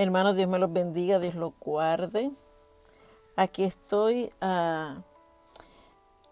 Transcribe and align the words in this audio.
Hermanos, 0.00 0.36
Dios 0.36 0.48
me 0.48 0.60
los 0.60 0.72
bendiga, 0.72 1.18
Dios 1.18 1.34
los 1.34 1.58
guarde. 1.58 2.30
Aquí 3.34 3.64
estoy. 3.64 4.30
Uh, 4.40 5.02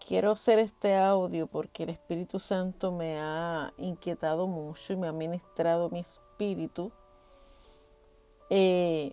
quiero 0.07 0.31
hacer 0.31 0.57
este 0.57 0.95
audio 0.95 1.47
porque 1.47 1.83
el 1.83 1.89
Espíritu 1.89 2.39
Santo 2.39 2.93
me 2.93 3.19
ha 3.19 3.73
inquietado 3.77 4.47
mucho 4.47 4.93
y 4.93 4.95
me 4.95 5.09
ha 5.09 5.11
ministrado 5.11 5.89
mi 5.89 5.99
espíritu 5.99 6.93
eh, 8.49 9.11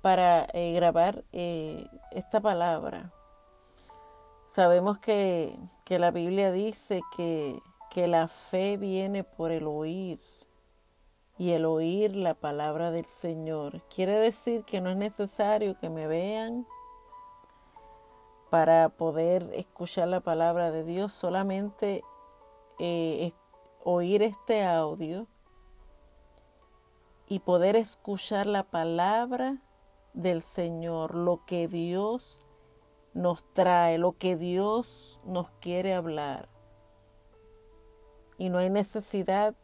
para 0.00 0.46
eh, 0.52 0.74
grabar 0.74 1.24
eh, 1.32 1.84
esta 2.12 2.40
palabra. 2.40 3.12
Sabemos 4.46 5.00
que, 5.00 5.58
que 5.84 5.98
la 5.98 6.12
Biblia 6.12 6.52
dice 6.52 7.00
que, 7.16 7.60
que 7.90 8.06
la 8.06 8.28
fe 8.28 8.76
viene 8.76 9.24
por 9.24 9.50
el 9.50 9.66
oír 9.66 10.20
y 11.38 11.52
el 11.52 11.64
oír 11.64 12.16
la 12.16 12.34
palabra 12.34 12.90
del 12.90 13.06
Señor. 13.06 13.82
Quiere 13.94 14.14
decir 14.14 14.64
que 14.64 14.80
no 14.80 14.90
es 14.90 14.96
necesario 14.96 15.78
que 15.78 15.90
me 15.90 16.06
vean 16.06 16.66
para 18.50 18.90
poder 18.90 19.50
escuchar 19.54 20.08
la 20.08 20.20
palabra 20.20 20.70
de 20.70 20.84
Dios, 20.84 21.12
solamente 21.12 22.04
eh, 22.78 23.32
oír 23.82 24.22
este 24.22 24.64
audio 24.64 25.26
y 27.28 27.38
poder 27.38 27.76
escuchar 27.76 28.46
la 28.46 28.64
palabra 28.64 29.62
del 30.12 30.42
Señor, 30.42 31.14
lo 31.14 31.44
que 31.46 31.66
Dios 31.66 32.40
nos 33.14 33.44
trae, 33.54 33.98
lo 33.98 34.12
que 34.18 34.36
Dios 34.36 35.20
nos 35.24 35.50
quiere 35.52 35.94
hablar. 35.94 36.48
Y 38.36 38.50
no 38.50 38.58
hay 38.58 38.68
necesidad 38.68 39.54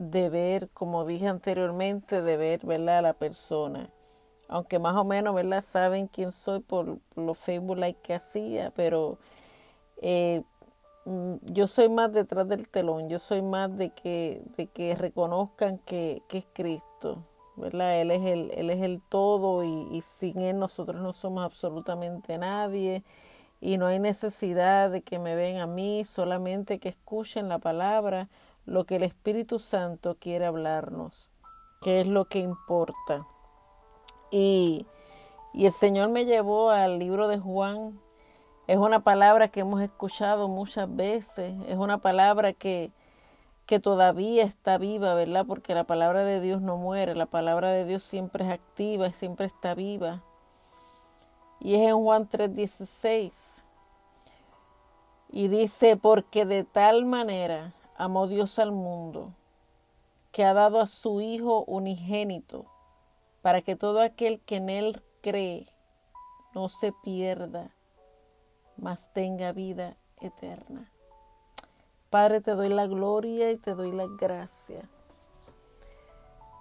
de 0.00 0.30
ver, 0.30 0.70
como 0.70 1.04
dije 1.04 1.28
anteriormente, 1.28 2.22
de 2.22 2.36
ver 2.38 2.64
¿verdad? 2.64 2.98
a 2.98 3.02
la 3.02 3.12
persona. 3.12 3.90
Aunque 4.48 4.78
más 4.78 4.96
o 4.96 5.04
menos 5.04 5.34
¿verdad? 5.34 5.62
saben 5.62 6.06
quién 6.06 6.32
soy 6.32 6.60
por 6.60 6.98
los 7.14 7.38
Facebook 7.38 7.76
like 7.76 8.00
que 8.02 8.14
hacía, 8.14 8.72
pero 8.74 9.18
eh, 10.00 10.42
mm, 11.04 11.34
yo 11.42 11.66
soy 11.66 11.90
más 11.90 12.12
detrás 12.12 12.48
del 12.48 12.66
telón, 12.68 13.10
yo 13.10 13.18
soy 13.18 13.42
más 13.42 13.76
de 13.76 13.90
que, 13.90 14.42
de 14.56 14.68
que 14.68 14.94
reconozcan 14.96 15.78
que, 15.78 16.22
que 16.28 16.38
es 16.38 16.46
Cristo. 16.54 17.26
¿verdad? 17.56 18.00
Él 18.00 18.10
es 18.10 18.24
el, 18.24 18.50
él 18.52 18.70
es 18.70 18.80
el 18.82 19.02
todo 19.02 19.62
y, 19.64 20.00
sin 20.00 20.40
Él 20.40 20.58
nosotros 20.58 21.02
no 21.02 21.12
somos 21.12 21.44
absolutamente 21.44 22.38
nadie 22.38 23.04
y 23.60 23.76
no 23.76 23.86
hay 23.86 23.98
necesidad 23.98 24.90
de 24.90 25.02
que 25.02 25.18
me 25.18 25.34
ven 25.34 25.58
a 25.58 25.66
mí, 25.66 26.06
solamente 26.06 26.78
que 26.78 26.88
escuchen 26.88 27.50
la 27.50 27.58
palabra 27.58 28.30
lo 28.70 28.84
que 28.84 28.96
el 28.96 29.02
Espíritu 29.02 29.58
Santo 29.58 30.16
quiere 30.20 30.46
hablarnos, 30.46 31.28
que 31.82 32.00
es 32.00 32.06
lo 32.06 32.26
que 32.26 32.38
importa. 32.38 33.26
Y, 34.30 34.86
y 35.52 35.66
el 35.66 35.72
Señor 35.72 36.08
me 36.10 36.24
llevó 36.24 36.70
al 36.70 37.00
libro 37.00 37.26
de 37.26 37.36
Juan. 37.40 38.00
Es 38.68 38.76
una 38.76 39.00
palabra 39.00 39.48
que 39.48 39.60
hemos 39.60 39.82
escuchado 39.82 40.46
muchas 40.46 40.94
veces, 40.94 41.52
es 41.66 41.76
una 41.78 41.98
palabra 41.98 42.52
que, 42.52 42.92
que 43.66 43.80
todavía 43.80 44.44
está 44.44 44.78
viva, 44.78 45.14
¿verdad? 45.14 45.46
Porque 45.48 45.74
la 45.74 45.82
palabra 45.82 46.22
de 46.22 46.40
Dios 46.40 46.62
no 46.62 46.76
muere, 46.76 47.16
la 47.16 47.26
palabra 47.26 47.70
de 47.70 47.84
Dios 47.84 48.04
siempre 48.04 48.46
es 48.46 48.52
activa, 48.52 49.10
siempre 49.10 49.46
está 49.46 49.74
viva. 49.74 50.22
Y 51.58 51.74
es 51.74 51.88
en 51.88 51.96
Juan 51.96 52.28
3:16. 52.28 53.64
Y 55.32 55.48
dice, 55.48 55.96
porque 55.96 56.44
de 56.44 56.62
tal 56.62 57.04
manera 57.04 57.74
amó 58.00 58.26
Dios 58.26 58.58
al 58.58 58.72
mundo, 58.72 59.34
que 60.32 60.46
ha 60.46 60.54
dado 60.54 60.80
a 60.80 60.86
su 60.86 61.20
Hijo 61.20 61.64
unigénito, 61.66 62.64
para 63.42 63.60
que 63.60 63.76
todo 63.76 64.00
aquel 64.00 64.40
que 64.40 64.56
en 64.56 64.70
Él 64.70 65.02
cree 65.20 65.68
no 66.54 66.70
se 66.70 66.94
pierda, 67.04 67.76
mas 68.78 69.12
tenga 69.12 69.52
vida 69.52 69.98
eterna. 70.22 70.90
Padre, 72.08 72.40
te 72.40 72.52
doy 72.52 72.70
la 72.70 72.86
gloria 72.86 73.50
y 73.50 73.58
te 73.58 73.74
doy 73.74 73.92
la 73.92 74.06
gracia. 74.06 74.88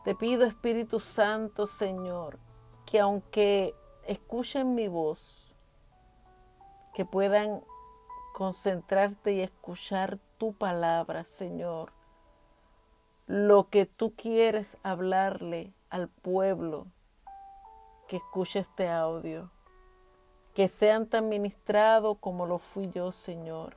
Te 0.04 0.16
pido, 0.16 0.46
Espíritu 0.46 1.00
Santo, 1.00 1.68
Señor, 1.68 2.38
que 2.86 3.00
aunque 3.00 3.74
escuchen 4.06 4.76
mi 4.76 4.90
voz, 4.90 5.56
que 6.94 7.06
puedan 7.06 7.64
concentrarte 8.34 9.32
y 9.36 9.40
escuchar 9.40 10.20
tu 10.40 10.54
palabra, 10.54 11.24
Señor. 11.24 11.92
Lo 13.28 13.70
que 13.70 13.86
tú 13.86 14.16
quieres 14.16 14.78
hablarle 14.82 15.74
al 15.92 16.08
pueblo 16.08 16.88
que 18.08 18.18
escuche 18.18 18.60
este 18.60 18.90
audio. 18.90 19.52
Que 20.56 20.68
sean 20.68 21.06
tan 21.06 21.30
ministrados 21.30 22.18
como 22.20 22.48
lo 22.48 22.58
fui 22.58 22.90
yo, 22.90 23.12
Señor. 23.12 23.76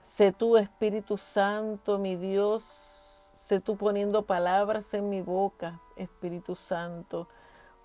Sé 0.00 0.32
tú, 0.32 0.56
Espíritu 0.56 1.18
Santo, 1.18 1.98
mi 1.98 2.16
Dios, 2.16 2.62
sé 3.34 3.60
tú 3.60 3.76
poniendo 3.76 4.24
palabras 4.24 4.94
en 4.94 5.10
mi 5.10 5.20
boca, 5.20 5.78
Espíritu 5.96 6.54
Santo 6.54 7.28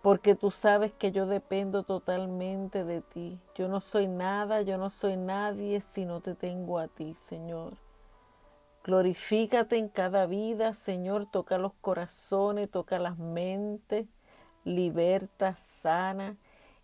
porque 0.06 0.36
tú 0.36 0.52
sabes 0.52 0.94
que 0.94 1.12
yo 1.12 1.26
dependo 1.26 1.82
totalmente 1.82 2.84
de 2.84 3.02
ti. 3.02 3.40
Yo 3.56 3.68
no 3.68 3.82
soy 3.82 4.08
nada, 4.08 4.62
yo 4.62 4.78
no 4.78 4.92
soy 4.92 5.18
nadie 5.18 5.82
si 5.82 6.06
no 6.06 6.22
te 6.22 6.36
tengo 6.36 6.78
a 6.78 6.88
ti, 6.88 7.16
Señor. 7.16 7.74
Glorifícate 8.84 9.78
en 9.78 9.90
cada 9.90 10.28
vida, 10.28 10.76
Señor, 10.76 11.26
toca 11.26 11.58
los 11.58 11.74
corazones, 11.82 12.70
toca 12.70 13.00
las 13.00 13.18
mentes, 13.18 14.06
liberta, 14.64 15.56
sana 15.56 16.38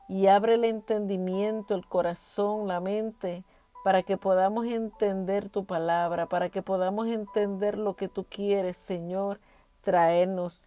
y 0.09 0.25
abre 0.25 0.55
el 0.55 0.65
entendimiento, 0.65 1.75
el 1.75 1.85
corazón, 1.85 2.67
la 2.67 2.79
mente, 2.79 3.43
para 3.83 4.01
que 4.01 4.17
podamos 4.17 4.65
entender 4.65 5.47
tu 5.47 5.65
palabra, 5.65 6.25
para 6.25 6.49
que 6.49 6.63
podamos 6.63 7.05
entender 7.05 7.77
lo 7.77 7.95
que 7.95 8.07
tú 8.07 8.25
quieres, 8.27 8.77
Señor, 8.77 9.39
traernos 9.83 10.63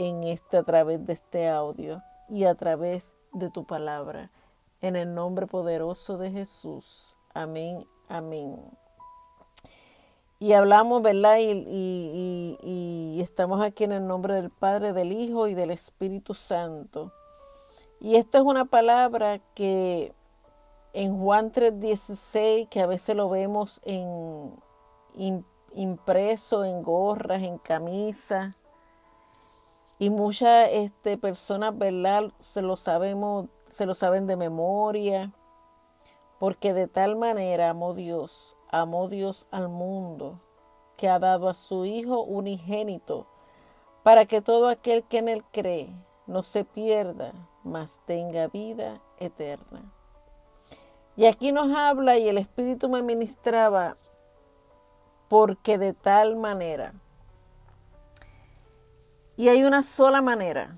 en 0.00 0.24
este, 0.24 0.56
a 0.56 0.62
través 0.62 1.04
de 1.04 1.12
este 1.12 1.46
audio 1.46 2.02
y 2.30 2.44
a 2.44 2.54
través 2.54 3.12
de 3.32 3.50
tu 3.50 3.66
palabra. 3.66 4.30
En 4.80 4.96
el 4.96 5.14
nombre 5.14 5.46
poderoso 5.46 6.16
de 6.16 6.30
Jesús. 6.30 7.16
Amén, 7.34 7.86
amén. 8.08 8.58
Y 10.38 10.54
hablamos, 10.54 11.02
¿verdad? 11.02 11.36
Y, 11.38 12.56
y, 12.62 13.20
estamos 13.20 13.60
aquí 13.60 13.84
en 13.84 13.92
el 13.92 14.06
nombre 14.06 14.34
del 14.34 14.48
Padre, 14.48 14.94
del 14.94 15.12
Hijo 15.12 15.48
y 15.48 15.54
del 15.54 15.70
Espíritu 15.70 16.32
Santo. 16.32 17.12
Y 18.00 18.16
esta 18.16 18.38
es 18.38 18.44
una 18.44 18.64
palabra 18.64 19.38
que 19.54 20.14
en 20.94 21.20
Juan 21.20 21.52
3:16, 21.52 22.70
que 22.70 22.80
a 22.80 22.86
veces 22.86 23.14
lo 23.14 23.28
vemos 23.28 23.82
en 23.84 24.54
impreso 25.74 26.64
en 26.64 26.82
gorras, 26.82 27.42
en 27.42 27.58
camisas, 27.58 28.59
y 30.00 30.08
muchas 30.08 30.70
este, 30.72 31.18
personas, 31.18 31.76
¿verdad? 31.76 32.32
Se 32.40 32.62
lo 32.62 32.76
sabemos, 32.76 33.48
se 33.68 33.84
lo 33.84 33.94
saben 33.94 34.26
de 34.26 34.34
memoria. 34.34 35.30
Porque 36.38 36.72
de 36.72 36.88
tal 36.88 37.16
manera 37.16 37.68
amó 37.68 37.92
Dios, 37.92 38.56
amó 38.70 39.08
Dios 39.08 39.46
al 39.50 39.68
mundo, 39.68 40.40
que 40.96 41.10
ha 41.10 41.18
dado 41.18 41.50
a 41.50 41.54
su 41.54 41.84
Hijo 41.84 42.22
unigénito, 42.22 43.26
para 44.02 44.24
que 44.24 44.40
todo 44.40 44.68
aquel 44.68 45.04
que 45.04 45.18
en 45.18 45.28
él 45.28 45.44
cree 45.52 45.90
no 46.26 46.44
se 46.44 46.64
pierda, 46.64 47.34
mas 47.62 48.00
tenga 48.06 48.46
vida 48.46 49.02
eterna. 49.18 49.92
Y 51.14 51.26
aquí 51.26 51.52
nos 51.52 51.76
habla 51.76 52.16
y 52.16 52.26
el 52.26 52.38
Espíritu 52.38 52.88
me 52.88 53.02
ministraba, 53.02 53.94
porque 55.28 55.76
de 55.76 55.92
tal 55.92 56.36
manera 56.36 56.94
y 59.40 59.48
hay 59.48 59.64
una 59.64 59.82
sola 59.82 60.20
manera. 60.20 60.76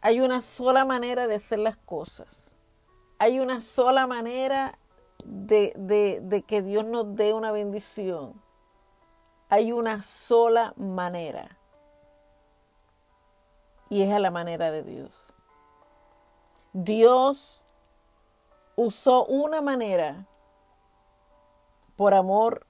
Hay 0.00 0.20
una 0.20 0.40
sola 0.40 0.86
manera 0.86 1.26
de 1.26 1.34
hacer 1.34 1.58
las 1.58 1.76
cosas. 1.76 2.56
Hay 3.18 3.38
una 3.38 3.60
sola 3.60 4.06
manera 4.06 4.78
de, 5.26 5.74
de, 6.22 6.42
que 6.44 6.62
Dios 6.62 6.86
nos 6.86 7.14
dé 7.16 7.34
una 7.34 7.52
bendición. 7.52 8.40
Hay 9.50 9.72
una 9.72 10.00
sola 10.00 10.72
manera. 10.78 11.58
Y 13.90 14.00
es 14.00 14.10
a 14.10 14.20
la 14.20 14.30
manera 14.30 14.70
de 14.70 14.82
Dios. 14.82 15.12
Dios 16.72 17.62
usó 18.74 19.26
una 19.26 19.60
manera 19.60 20.26
por 21.94 22.14
amor 22.14 22.66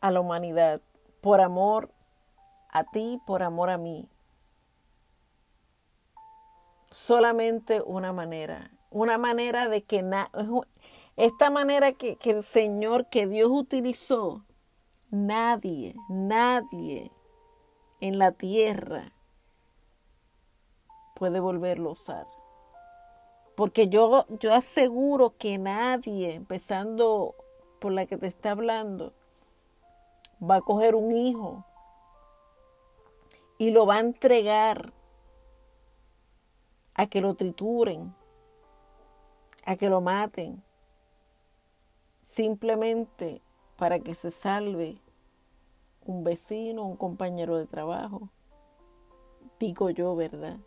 a 0.00 0.10
la 0.10 0.20
humanidad, 0.20 0.80
por 1.20 1.42
amor 1.42 1.90
a 2.72 2.84
ti 2.84 3.20
por 3.26 3.42
amor 3.42 3.70
a 3.70 3.78
mí. 3.78 4.08
Solamente 6.90 7.82
una 7.82 8.12
manera, 8.12 8.70
una 8.90 9.18
manera 9.18 9.68
de 9.68 9.82
que 9.82 10.04
esta 11.16 11.50
manera 11.50 11.92
que, 11.92 12.16
que 12.16 12.30
el 12.30 12.42
Señor, 12.42 13.08
que 13.08 13.26
Dios 13.26 13.50
utilizó, 13.50 14.44
nadie, 15.10 15.94
nadie 16.08 17.12
en 18.00 18.18
la 18.18 18.32
tierra 18.32 19.12
puede 21.14 21.40
volverlo 21.40 21.90
a 21.90 21.92
usar. 21.92 22.26
Porque 23.54 23.88
yo, 23.88 24.26
yo 24.40 24.54
aseguro 24.54 25.36
que 25.36 25.58
nadie, 25.58 26.34
empezando 26.34 27.34
por 27.80 27.92
la 27.92 28.06
que 28.06 28.16
te 28.16 28.26
está 28.26 28.52
hablando, 28.52 29.12
va 30.42 30.56
a 30.56 30.60
coger 30.62 30.94
un 30.94 31.12
hijo 31.12 31.64
y 33.58 33.70
lo 33.70 33.86
va 33.86 33.96
a 33.96 34.00
entregar 34.00 34.92
a 36.94 37.06
que 37.06 37.20
lo 37.20 37.34
trituren, 37.34 38.14
a 39.64 39.76
que 39.76 39.88
lo 39.88 40.00
maten, 40.00 40.62
simplemente 42.20 43.42
para 43.76 44.00
que 44.00 44.14
se 44.14 44.30
salve 44.30 45.00
un 46.04 46.24
vecino, 46.24 46.84
un 46.84 46.96
compañero 46.96 47.56
de 47.56 47.66
trabajo. 47.66 48.30
Digo 49.58 49.90
yo, 49.90 50.16
¿verdad? 50.16 50.58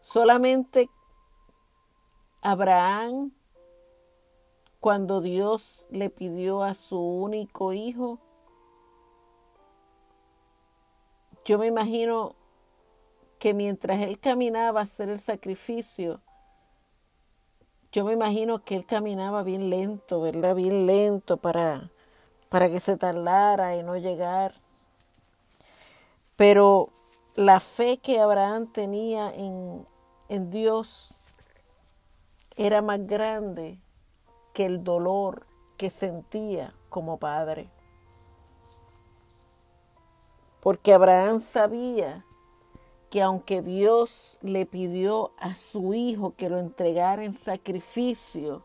Solamente 0.00 0.88
Abraham, 2.40 3.32
cuando 4.80 5.20
Dios 5.20 5.86
le 5.90 6.08
pidió 6.08 6.62
a 6.62 6.74
su 6.74 7.00
único 7.00 7.72
hijo, 7.72 8.20
yo 11.48 11.56
me 11.56 11.66
imagino 11.66 12.36
que 13.38 13.54
mientras 13.54 14.02
él 14.02 14.20
caminaba 14.20 14.80
a 14.80 14.82
hacer 14.82 15.08
el 15.08 15.18
sacrificio, 15.18 16.20
yo 17.90 18.04
me 18.04 18.12
imagino 18.12 18.62
que 18.62 18.76
él 18.76 18.84
caminaba 18.84 19.42
bien 19.42 19.70
lento, 19.70 20.20
¿verdad? 20.20 20.54
Bien 20.54 20.84
lento 20.84 21.38
para, 21.38 21.90
para 22.50 22.68
que 22.68 22.80
se 22.80 22.98
tardara 22.98 23.76
y 23.76 23.82
no 23.82 23.96
llegar. 23.96 24.56
Pero 26.36 26.90
la 27.34 27.60
fe 27.60 27.96
que 27.96 28.20
Abraham 28.20 28.70
tenía 28.70 29.32
en, 29.32 29.86
en 30.28 30.50
Dios 30.50 31.14
era 32.58 32.82
más 32.82 33.06
grande 33.06 33.80
que 34.52 34.66
el 34.66 34.84
dolor 34.84 35.46
que 35.78 35.88
sentía 35.88 36.74
como 36.90 37.16
padre. 37.16 37.70
Porque 40.68 40.92
Abraham 40.92 41.40
sabía 41.40 42.26
que 43.08 43.22
aunque 43.22 43.62
Dios 43.62 44.36
le 44.42 44.66
pidió 44.66 45.32
a 45.38 45.54
su 45.54 45.94
hijo 45.94 46.34
que 46.36 46.50
lo 46.50 46.58
entregara 46.58 47.24
en 47.24 47.32
sacrificio, 47.32 48.62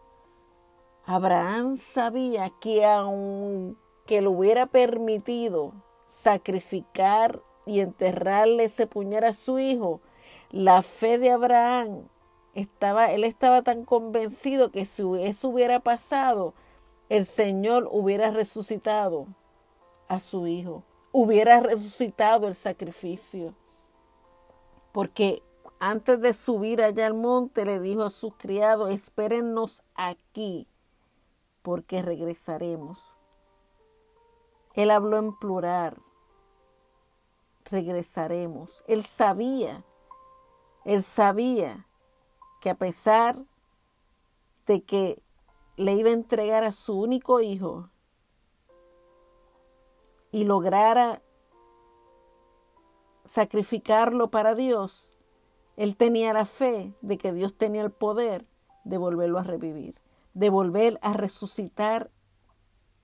Abraham 1.05 1.77
sabía 1.77 2.49
que 2.59 2.85
aunque 2.85 4.21
lo 4.21 4.31
hubiera 4.31 4.65
permitido 4.65 5.71
sacrificar 6.05 7.41
y 7.65 7.79
enterrarle 7.79 8.65
ese 8.65 8.85
puñal 8.85 9.23
a 9.23 9.33
su 9.33 9.57
hijo, 9.57 10.01
la 10.51 10.81
fe 10.81 11.17
de 11.17 11.31
Abraham 11.31 12.09
estaba, 12.53 13.13
él 13.13 13.23
estaba 13.23 13.61
tan 13.61 13.85
convencido 13.85 14.71
que 14.71 14.83
si 14.83 15.03
eso 15.21 15.47
hubiera 15.47 15.79
pasado, 15.79 16.53
el 17.07 17.25
Señor 17.25 17.87
hubiera 17.89 18.29
resucitado 18.29 19.25
a 20.09 20.19
su 20.19 20.47
hijo, 20.47 20.83
hubiera 21.13 21.61
resucitado 21.61 22.49
el 22.49 22.55
sacrificio. 22.55 23.55
Porque 24.91 25.41
antes 25.79 26.19
de 26.19 26.33
subir 26.33 26.81
allá 26.81 27.07
al 27.07 27.13
monte 27.13 27.63
le 27.65 27.79
dijo 27.79 28.03
a 28.03 28.09
sus 28.09 28.35
criados, 28.35 28.89
espérennos 28.89 29.83
aquí, 29.95 30.67
porque 31.61 32.01
regresaremos. 32.01 33.15
Él 34.73 34.91
habló 34.91 35.17
en 35.17 35.37
plural, 35.37 36.01
regresaremos. 37.65 38.83
Él 38.87 39.05
sabía, 39.05 39.85
él 40.83 41.03
sabía 41.03 41.87
que 42.59 42.71
a 42.71 42.75
pesar 42.75 43.45
de 44.65 44.83
que 44.83 45.21
le 45.75 45.93
iba 45.93 46.09
a 46.09 46.13
entregar 46.13 46.63
a 46.63 46.71
su 46.71 46.99
único 46.99 47.39
hijo 47.39 47.89
y 50.33 50.45
lograra 50.45 51.21
sacrificarlo 53.23 54.31
para 54.31 54.55
Dios, 54.55 55.15
él 55.77 55.95
tenía 55.95 56.33
la 56.33 56.45
fe 56.45 56.93
de 57.01 57.19
que 57.19 57.31
Dios 57.31 57.55
tenía 57.55 57.83
el 57.83 57.91
poder 57.91 58.45
de 58.83 58.97
volverlo 58.97 59.37
a 59.37 59.43
revivir, 59.43 59.95
de 60.33 60.49
volver 60.49 60.99
a 61.03 61.13
resucitar 61.13 62.09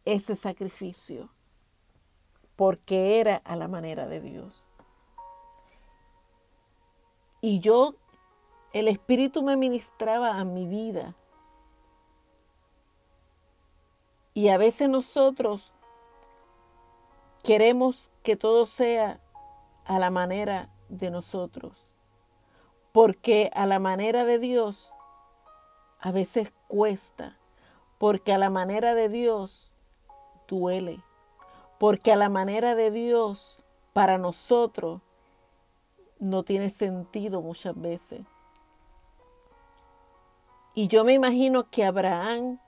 ese 0.06 0.36
sacrificio, 0.36 1.30
porque 2.56 3.20
era 3.20 3.36
a 3.36 3.56
la 3.56 3.68
manera 3.68 4.08
de 4.08 4.22
Dios. 4.22 4.68
Y 7.42 7.60
yo, 7.60 7.94
el 8.74 8.88
Espíritu 8.88 9.44
me 9.44 9.56
ministraba 9.56 10.40
a 10.40 10.46
mi 10.46 10.66
vida. 10.66 11.16
Y 14.34 14.50
a 14.50 14.58
veces 14.58 14.90
nosotros 14.90 15.74
queremos 17.44 18.12
que 18.24 18.36
todo 18.36 18.66
sea 18.66 19.20
a 19.86 20.00
la 20.00 20.10
manera 20.10 20.70
de 20.90 21.12
nosotros. 21.12 21.96
Porque 22.92 23.50
a 23.54 23.66
la 23.66 23.80
manera 23.80 24.26
de 24.26 24.40
Dios 24.40 24.94
a 26.00 26.12
veces 26.12 26.54
cuesta. 26.68 27.38
Porque 27.98 28.34
a 28.34 28.38
la 28.38 28.50
manera 28.50 28.96
de 28.96 29.10
Dios 29.10 29.72
duele. 30.48 31.04
Porque 31.78 32.12
a 32.12 32.16
la 32.16 32.30
manera 32.30 32.76
de 32.76 32.92
Dios 32.92 33.64
para 33.94 34.18
nosotros 34.18 35.02
no 36.20 36.44
tiene 36.44 36.70
sentido 36.70 37.42
muchas 37.42 37.80
veces. 37.80 38.22
Y 40.76 40.88
yo 40.88 41.04
me 41.04 41.14
imagino 41.14 41.70
que 41.70 41.84
Abraham, 41.84 42.60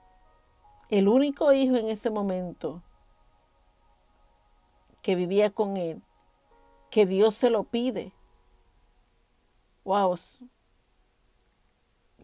el 0.88 1.08
único 1.08 1.52
hijo 1.52 1.76
en 1.76 1.88
ese 1.88 2.10
momento 2.10 2.82
que 5.02 5.16
vivía 5.16 5.50
con 5.50 5.76
él, 5.76 6.00
que 6.90 7.06
Dios 7.06 7.34
se 7.34 7.50
lo 7.50 7.64
pide. 7.64 8.12
Wow. 9.84 10.16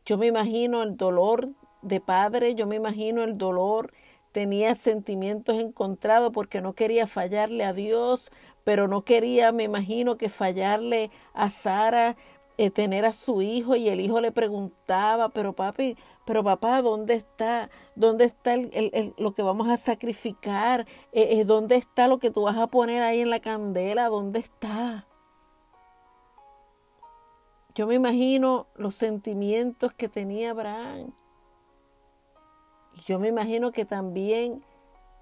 Yo 0.05 0.17
me 0.17 0.27
imagino 0.27 0.83
el 0.83 0.97
dolor 0.97 1.51
de 1.83 2.01
padre, 2.01 2.55
yo 2.55 2.67
me 2.67 2.77
imagino 2.77 3.25
el 3.25 3.37
dolor, 3.37 3.93
tenía 4.33 4.75
sentimientos 4.75 5.59
encontrados 5.59 6.33
porque 6.33 6.61
no 6.61 6.75
quería 6.75 7.07
fallarle 7.07 7.65
a 7.65 7.73
Dios, 7.73 8.31
pero 8.65 8.89
no 8.89 9.05
quería, 9.05 9.53
me 9.53 9.65
imagino 9.65 10.17
que 10.17 10.29
fallarle 10.29 11.11
a 11.35 11.51
Sara, 11.51 12.17
eh, 12.59 12.71
tener 12.71 13.05
a 13.05 13.13
su 13.13 13.41
hijo 13.41 13.77
y 13.77 13.89
el 13.89 14.01
hijo 14.01 14.21
le 14.21 14.33
preguntaba, 14.33 15.29
pero 15.29 15.53
papi, 15.53 15.97
pero 16.25 16.43
papá, 16.43 16.83
¿dónde 16.83 17.15
está? 17.15 17.71
¿Dónde 17.95 18.25
está 18.25 18.57
lo 19.17 19.33
que 19.33 19.43
vamos 19.43 19.69
a 19.69 19.77
sacrificar? 19.77 20.81
Eh, 21.13 21.39
eh, 21.39 21.45
¿Dónde 21.45 21.77
está 21.77 22.09
lo 22.09 22.19
que 22.19 22.33
tú 22.33 22.43
vas 22.43 22.57
a 22.57 22.67
poner 22.67 23.01
ahí 23.03 23.21
en 23.21 23.31
la 23.31 23.39
candela? 23.39 24.09
¿Dónde 24.09 24.41
está? 24.41 25.07
Yo 27.77 27.87
me 27.87 27.95
imagino 27.95 28.67
los 28.75 28.97
sentimientos 28.97 29.93
que 29.93 30.09
tenía 30.09 30.51
Abraham. 30.51 31.13
Yo 33.07 33.21
me 33.21 33.29
imagino 33.29 33.71
que 33.71 33.85
también 33.85 34.65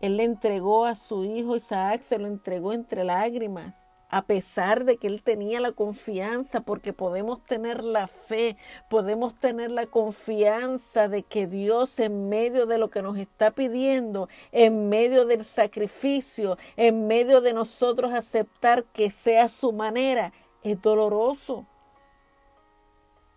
él 0.01 0.17
le 0.17 0.25
entregó 0.25 0.87
a 0.87 0.95
su 0.95 1.25
hijo 1.25 1.55
Isaac, 1.55 2.01
se 2.01 2.19
lo 2.19 2.27
entregó 2.27 2.73
entre 2.73 3.05
lágrimas 3.05 3.91
a 4.09 4.23
pesar 4.23 4.85
de 4.85 4.99
que 4.99 5.09
él 5.09 5.23
tenía 5.23 5.61
la 5.61 5.73
confianza, 5.73 6.61
porque 6.61 6.93
podemos 6.93 7.45
tener 7.45 7.83
la 7.83 8.07
fe, 8.07 8.57
podemos 8.89 9.35
tener 9.35 9.73
la 9.73 9.87
confianza 9.87 11.09
de 11.09 11.25
que 11.25 11.47
Dios 11.47 11.99
en 11.99 12.29
medio 12.29 12.67
de 12.67 12.79
lo 12.79 12.89
que 12.89 13.03
nos 13.03 13.19
está 13.19 13.51
pidiendo, 13.51 14.29
en 14.53 14.89
medio 14.89 15.27
del 15.27 15.45
sacrificio, 15.45 16.57
en 16.77 17.09
medio 17.09 17.41
de 17.41 17.53
nosotros 17.53 18.13
aceptar 18.13 18.85
que 18.85 19.11
sea 19.11 19.49
su 19.49 19.73
manera, 19.73 20.33
es 20.63 20.81
doloroso. 20.81 21.67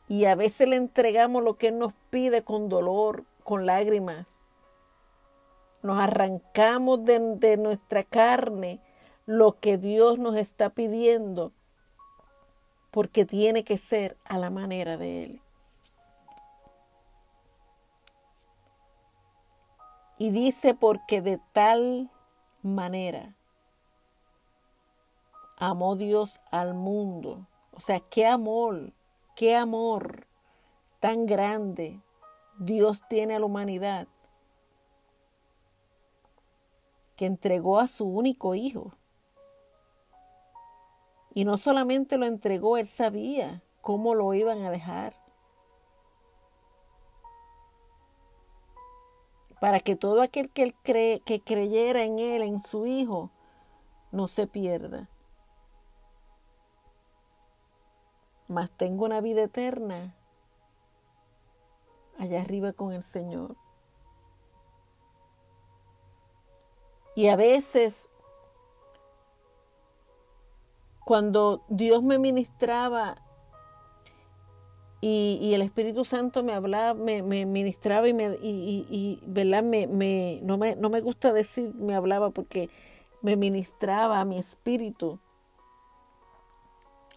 Y 0.08 0.26
a 0.26 0.36
veces 0.36 0.68
le 0.68 0.76
entregamos 0.76 1.44
lo 1.44 1.56
que 1.56 1.68
Él 1.68 1.80
nos 1.80 1.94
pide 2.10 2.44
con 2.44 2.70
dolor, 2.70 3.26
con 3.44 3.66
lágrimas. 3.66 4.40
Nos 5.82 5.98
arrancamos 6.00 7.06
de, 7.06 7.20
de 7.38 7.58
nuestra 7.58 8.04
carne 8.04 8.82
lo 9.30 9.60
que 9.60 9.78
Dios 9.78 10.18
nos 10.18 10.36
está 10.38 10.72
pidiendo, 10.72 11.54
porque 12.90 13.26
tiene 13.26 13.64
que 13.64 13.78
ser 13.78 14.18
a 14.26 14.40
la 14.40 14.50
manera 14.50 14.98
de 14.98 15.24
Él. 15.24 15.42
Y 20.18 20.32
dice, 20.32 20.74
porque 20.74 21.22
de 21.22 21.40
tal 21.54 22.10
manera 22.64 23.36
amó 25.58 25.96
Dios 25.96 26.42
al 26.50 26.74
mundo. 26.74 27.46
O 27.72 27.82
sea, 27.82 28.00
qué 28.00 28.26
amor, 28.26 28.94
qué 29.36 29.56
amor 29.56 30.26
tan 31.00 31.28
grande 31.28 32.02
Dios 32.58 33.04
tiene 33.08 33.36
a 33.36 33.40
la 33.40 33.46
humanidad 33.46 34.08
que 37.16 37.28
entregó 37.28 37.78
a 37.80 37.86
su 37.86 38.08
único 38.08 38.56
hijo 38.56 38.96
Y 41.34 41.46
no 41.46 41.58
solamente 41.58 42.18
lo 42.18 42.26
entregó, 42.26 42.78
él 42.78 42.88
sabía 42.88 43.62
cómo 43.82 44.16
lo 44.16 44.34
iban 44.34 44.64
a 44.64 44.72
dejar. 44.72 45.16
Para 49.62 49.80
que 49.80 49.96
todo 49.96 50.22
aquel 50.22 50.50
que, 50.50 50.64
él 50.64 50.76
cree, 50.84 51.20
que 51.22 51.42
creyera 51.42 52.04
en 52.04 52.20
él, 52.20 52.42
en 52.42 52.62
su 52.62 52.86
hijo, 52.86 53.32
no 54.12 54.28
se 54.28 54.48
pierda. 54.48 55.10
Mas 58.48 58.72
tengo 58.72 59.06
una 59.06 59.22
vida 59.22 59.44
eterna 59.44 60.16
allá 62.18 62.42
arriba 62.42 62.74
con 62.74 62.94
el 62.94 63.04
Señor. 63.04 63.56
Y 67.16 67.28
a 67.28 67.36
veces, 67.36 68.10
cuando 71.10 71.64
Dios 71.70 72.04
me 72.04 72.20
ministraba 72.20 73.18
y, 75.02 75.54
el 75.56 75.64
Espíritu 75.64 76.06
Santo 76.06 76.44
me 76.44 76.54
hablaba, 76.54 76.94
me, 76.94 77.24
ministraba 77.24 78.08
y, 78.08 78.14
me, 78.14 78.30
¿verdad? 79.26 79.64
Me, 79.64 79.88
me, 79.88 80.40
no, 80.44 80.60
me, 80.60 80.76
no 80.76 80.92
me 80.92 81.02
gusta 81.02 81.34
decir 81.34 81.74
me 81.74 81.96
hablaba 81.96 82.30
porque 82.30 82.70
me 83.24 83.38
ministraba 83.38 84.20
a 84.20 84.26
mi 84.26 84.38
espíritu. 84.38 85.18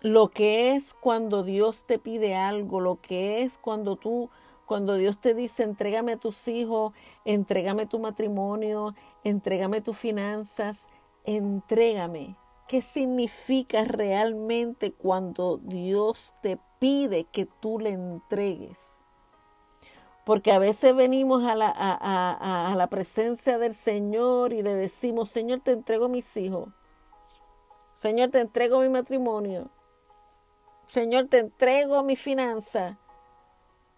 Lo 0.01 0.29
que 0.29 0.75
es 0.75 0.95
cuando 0.95 1.43
Dios 1.43 1.85
te 1.85 1.99
pide 1.99 2.35
algo, 2.35 2.81
lo 2.81 2.99
que 3.03 3.43
es 3.43 3.59
cuando 3.59 3.97
tú 3.97 4.31
cuando 4.65 4.97
Dios 4.97 5.21
te 5.21 5.35
dice, 5.35 5.65
entrégame 5.65 6.13
a 6.13 6.17
tus 6.17 6.49
hijos, 6.49 6.95
entrégame 7.27 7.85
tu 7.85 7.99
matrimonio, 7.99 8.95
entrégame 9.23 9.83
tus 9.83 9.99
finanzas, 9.99 10.89
entrégame. 11.25 12.39
¿Qué 12.69 12.81
significa 12.83 13.85
realmente 13.85 14.93
cuando 14.93 15.59
Dios 15.59 16.35
te 16.43 16.59
pide 16.79 17.25
que 17.25 17.47
tú 17.47 17.79
le 17.79 17.91
entregues? 17.91 19.03
Porque 20.25 20.53
a 20.53 20.59
veces 20.59 20.95
venimos 20.95 21.45
a 21.45 21.57
la, 21.57 21.69
a, 21.71 22.75
la 22.77 22.87
presencia 22.87 23.59
del 23.59 23.75
Señor 23.75 24.53
y 24.53 24.63
le 24.63 24.75
decimos, 24.75 25.31
Señor, 25.31 25.61
te 25.61 25.73
entrego 25.73 26.09
mis 26.09 26.37
hijos. 26.37 26.69
Señor, 27.95 28.31
te 28.31 28.41
entrego 28.41 28.81
mi 28.81 28.89
matrimonio. 28.89 29.69
Señor, 30.87 31.27
te 31.29 31.39
entrego 31.39 32.03
mi 32.05 32.17
finanza. 32.17 32.99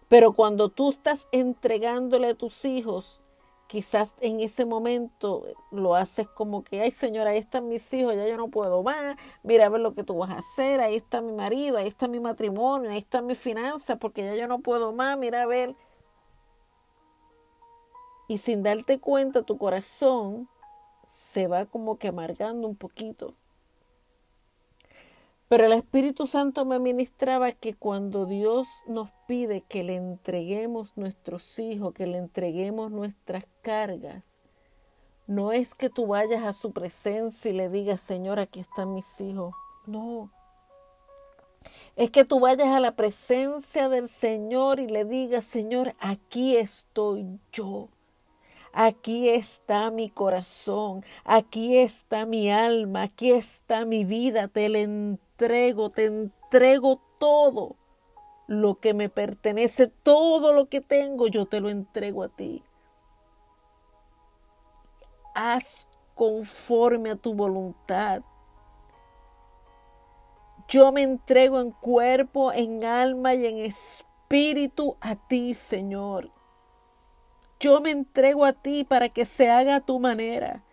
Pero 0.07 0.33
cuando 0.33 0.69
tú 0.69 0.89
estás 0.89 1.27
entregándole 1.31 2.29
a 2.29 2.35
tus 2.35 2.65
hijos, 2.65 3.23
quizás 3.67 4.13
en 4.21 4.39
ese 4.39 4.65
momento 4.65 5.43
lo 5.71 5.95
haces 5.95 6.27
como 6.27 6.63
que, 6.63 6.81
ay 6.81 6.91
señora, 6.91 7.31
ahí 7.31 7.39
están 7.39 7.67
mis 7.67 7.93
hijos, 7.93 8.15
ya 8.15 8.27
yo 8.27 8.37
no 8.37 8.49
puedo 8.49 8.83
más, 8.83 9.17
mira 9.43 9.65
a 9.65 9.69
ver 9.69 9.81
lo 9.81 9.93
que 9.93 10.03
tú 10.03 10.17
vas 10.17 10.29
a 10.29 10.37
hacer, 10.37 10.79
ahí 10.79 10.95
está 10.95 11.21
mi 11.21 11.33
marido, 11.33 11.77
ahí 11.77 11.87
está 11.87 12.07
mi 12.07 12.19
matrimonio, 12.19 12.91
ahí 12.91 12.99
está 12.99 13.21
mi 13.21 13.35
finanza, 13.35 13.97
porque 13.97 14.23
ya 14.23 14.35
yo 14.35 14.47
no 14.47 14.59
puedo 14.59 14.93
más, 14.93 15.17
mira 15.17 15.43
a 15.43 15.45
ver. 15.45 15.75
Y 18.27 18.37
sin 18.39 18.63
darte 18.63 18.99
cuenta, 18.99 19.43
tu 19.43 19.57
corazón 19.57 20.49
se 21.05 21.47
va 21.47 21.65
como 21.65 21.97
que 21.97 22.07
amargando 22.07 22.67
un 22.67 22.75
poquito. 22.75 23.33
Pero 25.55 25.67
el 25.67 25.71
Espíritu 25.71 26.27
Santo 26.27 26.65
me 26.65 26.79
ministraba 26.79 27.53
que 27.53 27.75
cuando 27.75 28.25
Dios 28.25 28.67
nos 28.87 29.11
pide 29.25 29.61
que 29.61 29.85
le 29.85 29.95
entreguemos 29.95 30.97
nuestros 30.97 31.59
hijos, 31.59 31.93
que 31.93 32.07
le 32.07 32.17
entreguemos 32.17 32.91
nuestras 32.91 33.45
cargas, 33.61 34.37
no 35.27 35.53
es 35.53 35.73
que 35.73 35.89
tú 35.89 36.07
vayas 36.07 36.43
a 36.43 36.51
su 36.51 36.73
presencia 36.73 37.49
y 37.49 37.53
le 37.53 37.69
digas, 37.69 38.01
Señor, 38.01 38.37
aquí 38.37 38.59
están 38.59 38.93
mis 38.93 39.21
hijos. 39.21 39.55
No. 39.85 40.29
Es 41.95 42.11
que 42.11 42.25
tú 42.25 42.41
vayas 42.41 42.67
a 42.67 42.81
la 42.81 42.97
presencia 42.97 43.87
del 43.87 44.09
Señor 44.09 44.81
y 44.81 44.89
le 44.89 45.05
digas, 45.05 45.45
Señor, 45.45 45.93
aquí 46.01 46.57
estoy 46.57 47.39
yo. 47.53 47.87
Aquí 48.77 49.29
está 49.29 49.89
mi 49.89 50.09
corazón, 50.09 51.05
aquí 51.23 51.77
está 51.77 52.25
mi 52.25 52.51
alma, 52.51 53.03
aquí 53.03 53.31
está 53.31 53.85
mi 53.85 54.03
vida, 54.03 54.49
te 54.49 54.67
la 54.67 54.79
entrego, 54.79 55.89
te 55.89 56.07
entrego 56.07 56.99
todo 57.17 57.77
lo 58.47 58.75
que 58.81 58.93
me 58.93 59.07
pertenece, 59.07 59.87
todo 59.87 60.51
lo 60.51 60.67
que 60.67 60.81
tengo, 60.81 61.27
yo 61.27 61.45
te 61.45 61.61
lo 61.61 61.69
entrego 61.69 62.23
a 62.23 62.27
ti. 62.27 62.63
Haz 65.33 65.87
conforme 66.13 67.11
a 67.11 67.15
tu 67.15 67.33
voluntad. 67.33 68.23
Yo 70.67 70.91
me 70.91 71.03
entrego 71.03 71.61
en 71.61 71.71
cuerpo, 71.71 72.51
en 72.51 72.83
alma 72.83 73.35
y 73.35 73.45
en 73.45 73.57
espíritu 73.59 74.97
a 74.99 75.15
ti, 75.15 75.53
Señor. 75.53 76.29
Yo 77.59 77.81
me 77.81 77.91
entrego 77.91 78.45
a 78.45 78.53
ti 78.53 78.83
para 78.83 79.09
que 79.09 79.25
se 79.25 79.49
haga 79.49 79.77
a 79.77 79.81
tu 79.81 79.99
manera, 79.99 80.63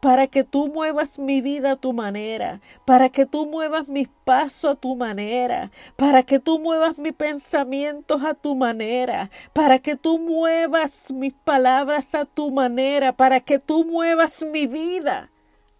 para 0.00 0.26
que 0.26 0.44
tú 0.44 0.68
muevas 0.68 1.18
mi 1.18 1.40
vida 1.40 1.72
a 1.72 1.76
tu 1.76 1.92
manera, 1.92 2.60
para 2.84 3.08
que 3.08 3.26
tú 3.26 3.46
muevas 3.46 3.88
mis 3.88 4.08
pasos 4.24 4.72
a 4.72 4.74
tu 4.76 4.96
manera, 4.96 5.70
para 5.96 6.22
que 6.22 6.38
tú 6.38 6.60
muevas 6.60 6.98
mis 6.98 7.14
pensamientos 7.14 8.22
a 8.22 8.34
tu 8.34 8.54
manera, 8.54 9.30
para 9.52 9.78
que 9.78 9.96
tú 9.96 10.18
muevas 10.18 11.10
mis 11.10 11.32
palabras 11.32 12.14
a 12.14 12.24
tu 12.26 12.50
manera, 12.52 13.12
para 13.16 13.40
que 13.40 13.58
tú 13.58 13.84
muevas 13.84 14.42
mi 14.42 14.66
vida 14.66 15.30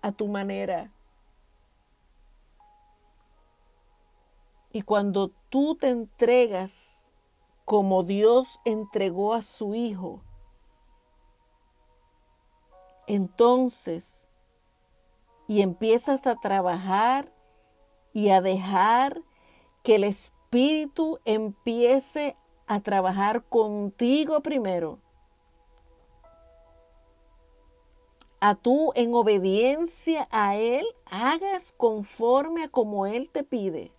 a 0.03 0.13
tu 0.13 0.27
manera. 0.29 0.91
Y 4.73 4.83
cuando 4.83 5.31
tú 5.49 5.75
te 5.75 5.89
entregas 5.89 7.07
como 7.65 8.03
Dios 8.03 8.61
entregó 8.65 9.35
a 9.35 9.43
su 9.43 9.75
Hijo, 9.75 10.23
entonces, 13.07 14.29
y 15.47 15.63
empiezas 15.63 16.27
a 16.27 16.37
trabajar 16.37 17.33
y 18.13 18.31
a 18.31 18.41
dejar 18.41 19.23
que 19.83 19.97
el 19.97 20.05
Espíritu 20.05 21.21
empiece 21.25 22.37
a 22.67 22.81
trabajar 22.81 23.45
contigo 23.45 24.41
primero. 24.41 24.99
A 28.41 28.55
tú 28.55 28.93
en 28.95 29.15
obediencia 29.15 30.29
a 30.31 30.57
Él 30.57 30.87
hagas 31.07 31.73
conforme 31.77 32.65
a 32.65 32.69
como 32.69 33.07
Él 33.07 33.31
te 33.31 33.45
pide. 33.45 33.93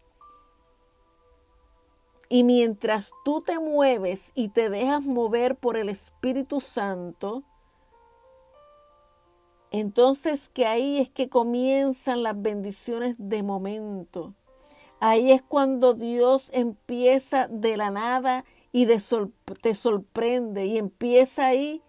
Y 2.30 2.44
mientras 2.44 3.14
tú 3.24 3.42
te 3.42 3.60
mueves 3.60 4.32
y 4.36 4.50
te 4.50 4.70
dejas 4.70 5.04
mover 5.06 5.56
por 5.56 5.78
el 5.78 5.88
Espíritu 5.88 6.60
Santo, 6.60 7.44
entonces 9.72 10.50
que 10.50 10.66
ahí 10.66 11.00
es 11.00 11.10
que 11.10 11.30
comienzan 11.30 12.24
las 12.24 12.42
bendiciones 12.42 13.16
de 13.20 13.44
momento. 13.44 14.34
Ahí 15.00 15.32
es 15.32 15.42
cuando 15.42 15.94
Dios 15.94 16.50
empieza 16.54 17.48
de 17.48 17.78
la 17.78 17.92
nada 17.92 18.46
y 18.72 18.88
te 18.88 19.74
sorprende 19.76 20.66
y 20.66 20.78
empieza 20.78 21.48
ahí 21.48 21.82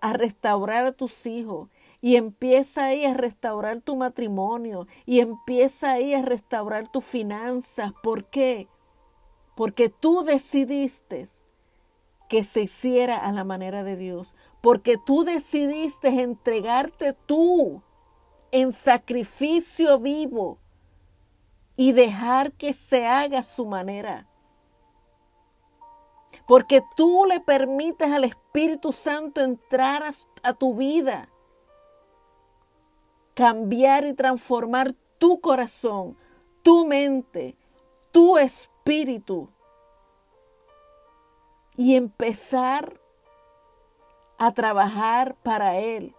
a 0.00 0.12
restaurar 0.12 0.84
a 0.84 0.92
tus 0.92 1.24
hijos 1.26 1.68
y 2.02 2.16
empieza 2.16 2.84
ahí 2.84 3.06
a 3.06 3.14
restaurar 3.14 3.80
tu 3.80 3.96
matrimonio 3.96 4.86
y 5.06 5.20
empieza 5.20 5.92
ahí 5.92 6.12
a 6.12 6.20
restaurar 6.20 6.88
tus 6.88 7.04
finanzas. 7.04 7.92
¿Por 8.02 8.26
qué? 8.26 8.68
Porque 9.56 9.88
tú 9.88 10.22
decidiste 10.22 11.26
que 12.28 12.44
se 12.44 12.62
hiciera 12.62 13.16
a 13.16 13.32
la 13.32 13.44
manera 13.44 13.82
de 13.84 13.96
Dios 13.96 14.36
porque 14.64 14.96
tú 14.96 15.24
decidiste 15.24 16.08
entregarte 16.08 17.12
tú 17.12 17.82
en 18.50 18.72
sacrificio 18.72 19.98
vivo 19.98 20.56
y 21.76 21.92
dejar 21.92 22.50
que 22.52 22.72
se 22.72 23.06
haga 23.06 23.42
su 23.42 23.66
manera. 23.66 24.26
Porque 26.48 26.82
tú 26.96 27.26
le 27.26 27.40
permites 27.40 28.10
al 28.10 28.24
Espíritu 28.24 28.90
Santo 28.90 29.42
entrar 29.42 30.02
a, 30.02 30.12
a, 30.42 30.54
tu 30.54 30.74
vida, 30.74 31.28
cambiar 33.34 34.06
y 34.06 34.14
transformar 34.14 34.94
tu 35.18 35.42
corazón, 35.42 36.16
tu 36.62 36.86
mente, 36.86 37.54
tu 38.12 38.38
espíritu 38.38 39.50
y 41.76 41.96
empezar 41.96 43.03
a 44.46 44.54
trabajar 44.54 45.36
para 45.42 45.78
Él. 45.78 46.14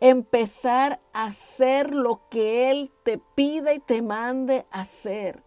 Empezar 0.00 1.00
a 1.12 1.26
hacer 1.26 1.94
lo 1.94 2.28
que 2.28 2.70
Él 2.70 2.90
te 3.04 3.18
pide 3.34 3.74
y 3.74 3.78
te 3.78 4.02
mande 4.02 4.66
hacer. 4.70 5.42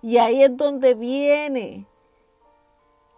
Y 0.00 0.18
ahí 0.18 0.42
es 0.42 0.56
donde 0.56 0.94
viene 0.94 1.86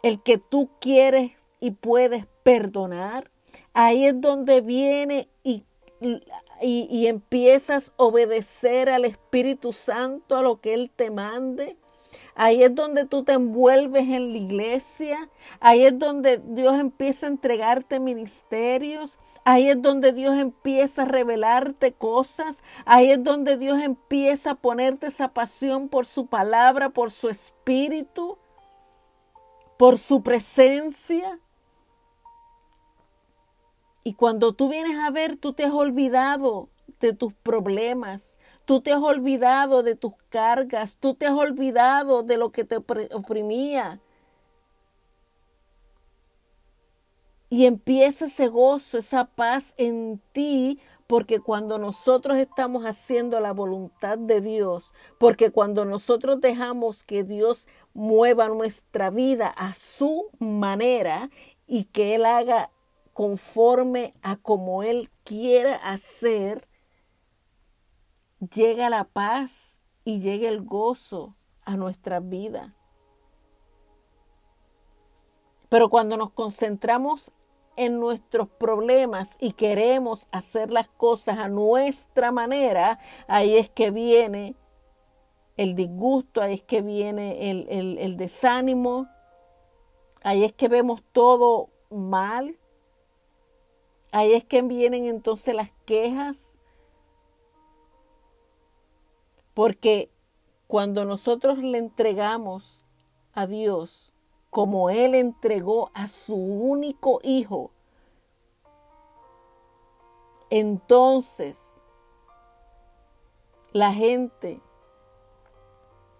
el 0.02 0.22
que 0.22 0.38
tú 0.38 0.70
quieres 0.80 1.32
y 1.60 1.72
puedes 1.72 2.26
perdonar. 2.42 3.30
Ahí 3.72 4.06
es 4.06 4.20
donde 4.20 4.60
viene 4.60 5.28
y 5.42 5.64
y, 6.00 6.88
y 6.90 7.06
empiezas 7.06 7.92
a 7.98 8.04
obedecer 8.04 8.88
al 8.88 9.04
Espíritu 9.04 9.72
Santo, 9.72 10.36
a 10.36 10.42
lo 10.42 10.60
que 10.60 10.74
Él 10.74 10.90
te 10.94 11.10
mande. 11.10 11.76
Ahí 12.42 12.62
es 12.62 12.74
donde 12.74 13.04
tú 13.04 13.22
te 13.22 13.32
envuelves 13.32 14.08
en 14.08 14.32
la 14.32 14.38
iglesia. 14.38 15.28
Ahí 15.60 15.84
es 15.84 15.98
donde 15.98 16.38
Dios 16.38 16.80
empieza 16.80 17.26
a 17.26 17.28
entregarte 17.28 18.00
ministerios. 18.00 19.18
Ahí 19.44 19.68
es 19.68 19.82
donde 19.82 20.14
Dios 20.14 20.38
empieza 20.38 21.02
a 21.02 21.04
revelarte 21.04 21.92
cosas. 21.92 22.62
Ahí 22.86 23.10
es 23.10 23.22
donde 23.22 23.58
Dios 23.58 23.82
empieza 23.82 24.52
a 24.52 24.54
ponerte 24.54 25.08
esa 25.08 25.28
pasión 25.34 25.90
por 25.90 26.06
su 26.06 26.28
palabra, 26.28 26.88
por 26.88 27.10
su 27.10 27.28
espíritu, 27.28 28.38
por 29.76 29.98
su 29.98 30.22
presencia. 30.22 31.38
Y 34.02 34.14
cuando 34.14 34.54
tú 34.54 34.70
vienes 34.70 34.96
a 34.96 35.10
ver, 35.10 35.36
tú 35.36 35.52
te 35.52 35.64
has 35.64 35.74
olvidado 35.74 36.70
de 37.00 37.12
tus 37.12 37.34
problemas. 37.34 38.38
Tú 38.70 38.80
te 38.80 38.92
has 38.92 39.02
olvidado 39.02 39.82
de 39.82 39.96
tus 39.96 40.14
cargas. 40.28 40.96
Tú 40.96 41.14
te 41.14 41.26
has 41.26 41.32
olvidado 41.32 42.22
de 42.22 42.36
lo 42.36 42.52
que 42.52 42.62
te 42.62 42.76
oprimía. 42.76 44.00
Y 47.48 47.66
empieza 47.66 48.26
ese 48.26 48.46
gozo, 48.46 48.98
esa 48.98 49.24
paz 49.24 49.74
en 49.76 50.22
ti, 50.30 50.78
porque 51.08 51.40
cuando 51.40 51.80
nosotros 51.80 52.38
estamos 52.38 52.84
haciendo 52.84 53.40
la 53.40 53.52
voluntad 53.52 54.16
de 54.16 54.40
Dios, 54.40 54.94
porque 55.18 55.50
cuando 55.50 55.84
nosotros 55.84 56.40
dejamos 56.40 57.02
que 57.02 57.24
Dios 57.24 57.66
mueva 57.92 58.48
nuestra 58.50 59.10
vida 59.10 59.48
a 59.48 59.74
su 59.74 60.30
manera 60.38 61.28
y 61.66 61.86
que 61.86 62.14
Él 62.14 62.24
haga 62.24 62.70
conforme 63.14 64.12
a 64.22 64.36
como 64.36 64.84
Él 64.84 65.10
quiera 65.24 65.74
hacer, 65.74 66.69
llega 68.40 68.90
la 68.90 69.04
paz 69.04 69.80
y 70.04 70.20
llega 70.20 70.48
el 70.48 70.62
gozo 70.62 71.36
a 71.64 71.76
nuestra 71.76 72.20
vida. 72.20 72.74
Pero 75.68 75.88
cuando 75.88 76.16
nos 76.16 76.32
concentramos 76.32 77.30
en 77.76 78.00
nuestros 78.00 78.48
problemas 78.48 79.36
y 79.38 79.52
queremos 79.52 80.26
hacer 80.32 80.70
las 80.70 80.88
cosas 80.88 81.38
a 81.38 81.48
nuestra 81.48 82.32
manera, 82.32 82.98
ahí 83.28 83.56
es 83.56 83.70
que 83.70 83.90
viene 83.90 84.56
el 85.56 85.74
disgusto, 85.74 86.40
ahí 86.40 86.54
es 86.54 86.62
que 86.62 86.82
viene 86.82 87.50
el, 87.50 87.66
el, 87.68 87.98
el 87.98 88.16
desánimo, 88.16 89.08
ahí 90.22 90.42
es 90.42 90.52
que 90.52 90.68
vemos 90.68 91.02
todo 91.12 91.68
mal, 91.90 92.58
ahí 94.10 94.32
es 94.32 94.44
que 94.44 94.62
vienen 94.62 95.06
entonces 95.06 95.54
las 95.54 95.70
quejas, 95.84 96.49
porque 99.60 100.10
cuando 100.68 101.04
nosotros 101.04 101.58
le 101.58 101.76
entregamos 101.76 102.86
a 103.34 103.46
Dios, 103.46 104.10
como 104.48 104.88
Él 104.88 105.14
entregó 105.14 105.90
a 105.92 106.08
su 106.08 106.34
único 106.34 107.18
hijo, 107.22 107.70
entonces 110.48 111.82
la 113.72 113.92
gente 113.92 114.62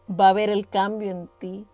va 0.07 0.29
a 0.29 0.35
ver 0.35 0.51
el 0.51 0.69
cambio 0.69 1.11
en 1.11 1.31
ti. 1.39 1.67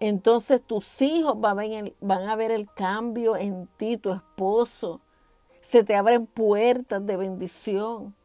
Entonces 0.00 0.62
tus 0.66 1.02
hijos 1.02 1.38
van 1.38 1.58
a, 1.60 2.34
ver 2.34 2.50
el, 2.50 2.66
cambio 2.72 3.36
en 3.36 3.66
ti, 3.76 3.98
tu 3.98 4.10
esposo. 4.10 5.02
Se 5.60 5.84
te 5.84 5.96
abren 5.96 6.26
puertas 6.26 7.04
de 7.04 7.18
bendición. 7.18 8.16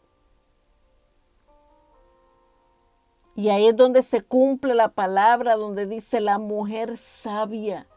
Y 3.38 3.50
ahí 3.50 3.68
es 3.68 3.76
donde 3.78 4.02
se 4.02 4.24
cumple 4.24 4.74
la 4.74 4.90
palabra, 4.90 5.56
donde 5.56 5.86
dice 5.86 6.20
la 6.20 6.40
mujer 6.40 6.98
sabia 6.98 7.88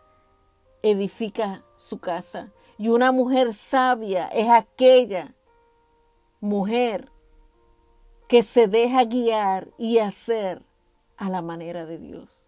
edifica 0.83 1.65
su 1.77 1.99
casa. 1.99 2.53
Y 2.77 2.89
una 2.89 3.11
mujer 3.11 3.55
sabia 3.55 4.27
es 4.29 4.51
aquella 4.51 5.35
mujer 6.41 7.11
que 8.29 8.43
se 8.43 8.69
deja 8.69 9.05
guiar 9.05 9.69
y 9.79 9.99
hacer 9.99 10.63
a 11.17 11.31
la 11.31 11.41
manera 11.41 11.87
de 11.87 11.99
Dios. 11.99 12.47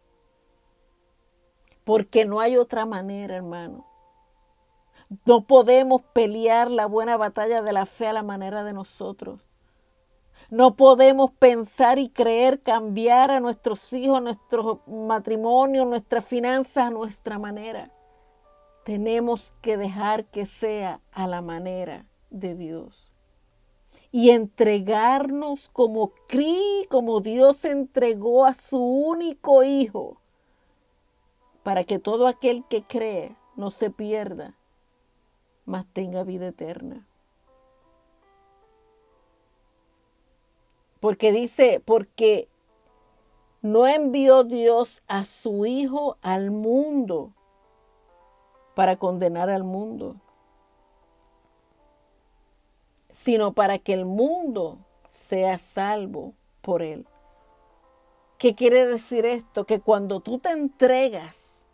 Porque 1.85 2.27
no 2.27 2.41
hay 2.41 2.59
otra 2.59 2.85
manera, 2.85 3.37
hermano. 3.37 3.87
No 5.25 5.45
podemos 5.45 6.03
pelear 6.13 6.71
la 6.71 6.85
buena 6.85 7.17
batalla 7.17 7.63
de 7.63 7.73
la 7.73 7.87
fe 7.87 8.07
a 8.07 8.13
la 8.13 8.23
manera 8.23 8.65
de 8.65 8.75
nosotros. 8.75 9.41
No 10.53 10.77
podemos 10.77 11.31
pensar 11.31 11.99
y 11.99 12.11
creer 12.11 12.61
cambiar 12.61 13.31
a 13.31 13.41
nuestros 13.41 13.91
hijos, 13.95 14.21
nuestro 14.21 14.83
matrimonio, 14.87 15.87
nuestras 15.87 16.27
finanzas 16.27 16.93
nuestra 16.93 17.39
manera. 17.39 17.91
Tenemos 18.85 19.55
que 19.63 19.79
dejar 19.79 20.27
que 20.27 20.45
sea 20.45 21.01
a 21.11 21.27
la 21.27 21.41
manera 21.41 22.07
de 22.29 22.55
Dios. 22.55 23.11
Y 24.11 24.29
entregarnos 24.29 25.71
como 25.71 26.13
Cri, 26.29 26.87
como 26.91 27.23
Dios 27.23 27.65
entregó 27.65 28.45
a 28.45 28.53
su 28.53 28.79
único 28.79 29.65
Hijo, 29.65 30.21
para 31.63 31.85
que 31.85 31.99
todo 31.99 32.27
aquel 32.27 32.63
que 32.69 32.83
cree 32.83 33.35
no 33.57 33.71
se 33.71 33.89
pierda, 33.89 34.55
mas 35.65 35.87
tenga 35.95 36.25
vida 36.25 36.49
eterna. 36.49 37.09
Porque 41.03 41.33
dice, 41.33 41.83
porque 41.85 42.49
no 43.61 43.89
envió 43.89 44.45
Dios 44.45 45.03
a 45.09 45.25
su 45.25 45.67
Hijo 45.67 46.17
al 46.23 46.53
mundo 46.53 47.33
para 48.77 48.97
condenar 48.97 49.51
al 49.51 49.65
mundo, 49.65 50.15
sino 53.11 53.53
para 53.53 53.81
que 53.81 53.95
el 53.95 54.05
mundo 54.05 54.79
sea 55.09 55.59
salvo 55.59 56.35
por 56.61 56.83
él. 56.83 57.05
¿Qué 58.39 58.55
quiere 58.55 58.87
decir 58.87 59.27
esto? 59.27 59.67
Que 59.67 59.81
cuando 59.81 60.21
tú 60.21 60.39
te 60.39 60.51
entregas 60.51 61.67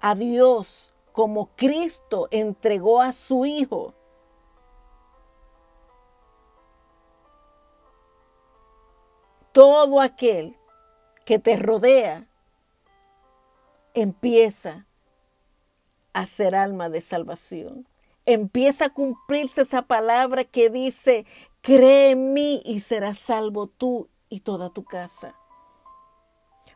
a 0.00 0.16
Dios 0.16 0.94
como 1.12 1.50
Cristo 1.54 2.26
entregó 2.32 3.02
a 3.02 3.12
su 3.12 3.44
Hijo, 3.44 3.94
todo 9.52 10.00
aquel 10.00 10.56
que 11.24 11.38
te 11.38 11.56
rodea 11.56 12.26
empieza 13.94 14.86
a 16.12 16.26
ser 16.26 16.54
alma 16.54 16.88
de 16.88 17.00
salvación. 17.00 17.86
Empieza 18.24 18.86
a 18.86 18.90
cumplirse 18.90 19.62
esa 19.62 19.82
palabra 19.82 20.44
que 20.44 20.70
dice, 20.70 21.26
cree 21.60 22.10
en 22.10 22.32
mí 22.32 22.62
y 22.64 22.80
serás 22.80 23.18
salvo 23.18 23.66
tú 23.66 24.08
y 24.28 24.40
toda 24.40 24.70
tu 24.70 24.84
casa. 24.84 25.34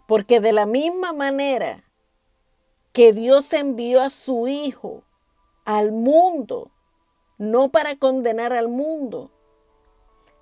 Porque 0.06 0.40
de 0.40 0.52
la 0.52 0.66
misma 0.66 1.12
manera 1.12 1.84
que 2.92 3.12
Dios 3.12 3.52
envió 3.52 4.02
a 4.02 4.10
su 4.10 4.48
Hijo 4.48 5.02
al 5.64 5.92
mundo, 5.92 6.70
no 7.38 7.70
para 7.70 7.96
condenar 7.96 8.52
al 8.52 8.68
mundo, 8.68 9.30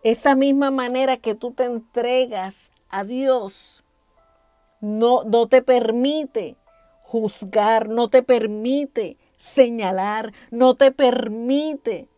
esa 0.05 0.35
misma 0.35 0.71
manera 0.71 1.17
que 1.17 1.35
tú 1.35 1.53
te 1.53 1.65
entregas 1.65 2.73
a 2.91 3.05
Dios 3.05 3.85
no, 4.81 5.25
no 5.25 5.49
te 5.49 5.63
permite 5.63 6.57
juzgar, 7.03 7.89
no 7.89 8.09
te 8.09 8.23
permite 8.23 9.17
señalar, 9.39 10.35
no 10.51 10.75
te 10.75 10.93
permite 10.93 12.09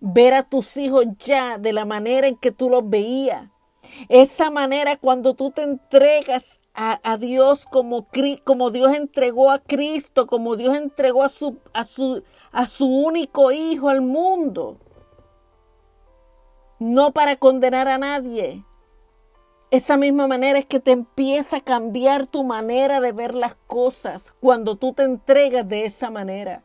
ver 0.00 0.34
a 0.34 0.42
tus 0.42 0.76
hijos 0.76 1.06
ya 1.18 1.56
de 1.56 1.72
la 1.72 1.86
manera 1.86 2.28
en 2.28 2.36
que 2.36 2.52
tú 2.52 2.68
los 2.68 2.88
veías. 2.88 3.48
Esa 4.10 4.50
manera 4.50 4.98
cuando 4.98 5.32
tú 5.32 5.50
te 5.50 5.62
entregas 5.62 6.60
a, 6.74 7.00
a, 7.10 7.16
Dios 7.16 7.64
como, 7.64 8.06
como 8.44 8.70
Dios 8.70 8.94
entregó 8.94 9.50
a 9.50 9.60
Cristo, 9.60 10.26
como 10.26 10.56
Dios 10.56 10.76
entregó 10.76 11.22
a 11.22 11.30
su, 11.30 11.56
a 11.72 11.84
su, 11.84 12.22
a 12.52 12.66
su 12.66 12.86
único 12.86 13.50
hijo 13.50 13.88
al 13.88 14.02
mundo 14.02 14.78
no 16.84 17.12
para 17.12 17.36
condenar 17.36 17.88
a 17.88 17.96
nadie. 17.96 18.62
Esa 19.70 19.96
misma 19.96 20.28
manera 20.28 20.58
es 20.58 20.66
que 20.66 20.80
te 20.80 20.92
empieza 20.92 21.56
a 21.56 21.64
cambiar 21.64 22.26
tu 22.26 22.44
manera 22.44 23.00
de 23.00 23.12
ver 23.12 23.34
las 23.34 23.54
cosas 23.66 24.34
cuando 24.38 24.76
tú 24.76 24.92
te 24.92 25.02
entregas 25.02 25.66
de 25.66 25.86
esa 25.86 26.10
manera. 26.10 26.62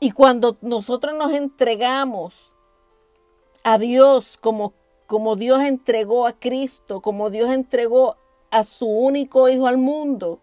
Y 0.00 0.12
cuando 0.12 0.56
nosotros 0.62 1.14
nos 1.14 1.32
entregamos 1.32 2.54
a 3.62 3.78
Dios 3.78 4.38
como, 4.40 4.72
como 5.06 5.36
Dios 5.36 5.60
entregó 5.60 6.26
a 6.26 6.32
Cristo, 6.32 7.02
como 7.02 7.28
Dios 7.28 7.50
entregó 7.50 8.16
a 8.50 8.64
su 8.64 8.86
único 8.86 9.48
Hijo 9.50 9.66
al 9.66 9.76
mundo, 9.78 10.40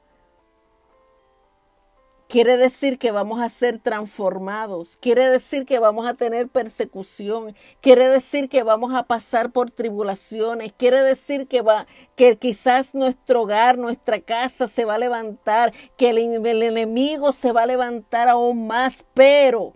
Quiere 2.31 2.55
decir 2.55 2.97
que 2.97 3.11
vamos 3.11 3.41
a 3.41 3.49
ser 3.49 3.79
transformados. 3.79 4.95
Quiere 4.95 5.27
decir 5.29 5.65
que 5.65 5.79
vamos 5.79 6.07
a 6.07 6.13
tener 6.13 6.47
persecución. 6.47 7.57
Quiere 7.81 8.07
decir 8.07 8.47
que 8.47 8.63
vamos 8.63 8.93
a 8.93 9.03
pasar 9.03 9.51
por 9.51 9.69
tribulaciones. 9.69 10.71
Quiere 10.71 11.01
decir 11.01 11.49
que 11.49 11.61
va, 11.61 11.87
que 12.15 12.37
quizás 12.37 12.95
nuestro 12.95 13.41
hogar, 13.41 13.77
nuestra 13.77 14.21
casa 14.21 14.69
se 14.69 14.85
va 14.85 14.95
a 14.95 14.97
levantar, 14.97 15.73
que 15.97 16.11
el, 16.11 16.19
el 16.19 16.63
enemigo 16.63 17.33
se 17.33 17.51
va 17.51 17.63
a 17.63 17.67
levantar 17.67 18.29
aún 18.29 18.65
más. 18.65 19.05
Pero, 19.13 19.73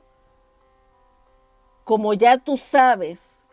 como 1.83 2.13
ya 2.13 2.37
tú 2.37 2.55
sabes 2.55 3.45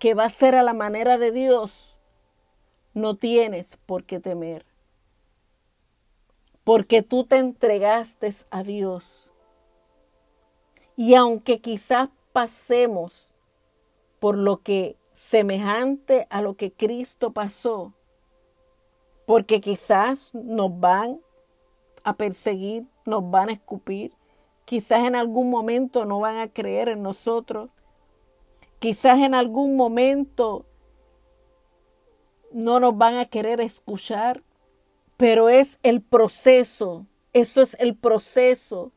que 0.00 0.14
va 0.14 0.24
a 0.24 0.30
ser 0.30 0.56
a 0.56 0.64
la 0.64 0.72
manera 0.72 1.16
de 1.16 1.30
Dios, 1.30 2.00
no 2.92 3.14
tienes 3.14 3.78
por 3.86 4.02
qué 4.02 4.18
temer 4.18 4.71
porque 6.64 7.02
tú 7.02 7.24
te 7.24 7.36
entregaste 7.36 8.30
a 8.50 8.62
Dios. 8.62 9.30
Y 10.96 11.14
aunque 11.14 11.60
quizás 11.60 12.08
pasemos 12.32 13.30
por 14.20 14.36
lo 14.36 14.62
que 14.62 14.96
semejante 15.14 16.26
a 16.30 16.42
lo 16.42 16.54
que 16.54 16.72
Cristo 16.72 17.32
pasó, 17.32 17.92
porque 19.26 19.60
quizás 19.60 20.34
nos 20.34 20.78
van 20.78 21.20
a 22.04 22.16
perseguir, 22.16 22.86
nos 23.04 23.28
van 23.30 23.48
a 23.48 23.52
escupir, 23.52 24.14
quizás 24.64 25.06
en 25.06 25.16
algún 25.16 25.50
momento 25.50 26.04
no 26.04 26.20
van 26.20 26.38
a 26.38 26.52
creer 26.52 26.88
en 26.88 27.02
nosotros, 27.02 27.70
quizás 28.78 29.18
en 29.20 29.34
algún 29.34 29.76
momento 29.76 30.66
no 32.52 32.80
nos 32.80 32.96
van 32.96 33.16
a 33.16 33.26
querer 33.26 33.60
escuchar, 33.60 34.42
pero 35.22 35.48
es 35.48 35.78
el 35.84 36.00
proceso, 36.02 37.06
eso 37.32 37.62
es 37.62 37.76
el 37.78 37.94
proceso. 37.94 38.90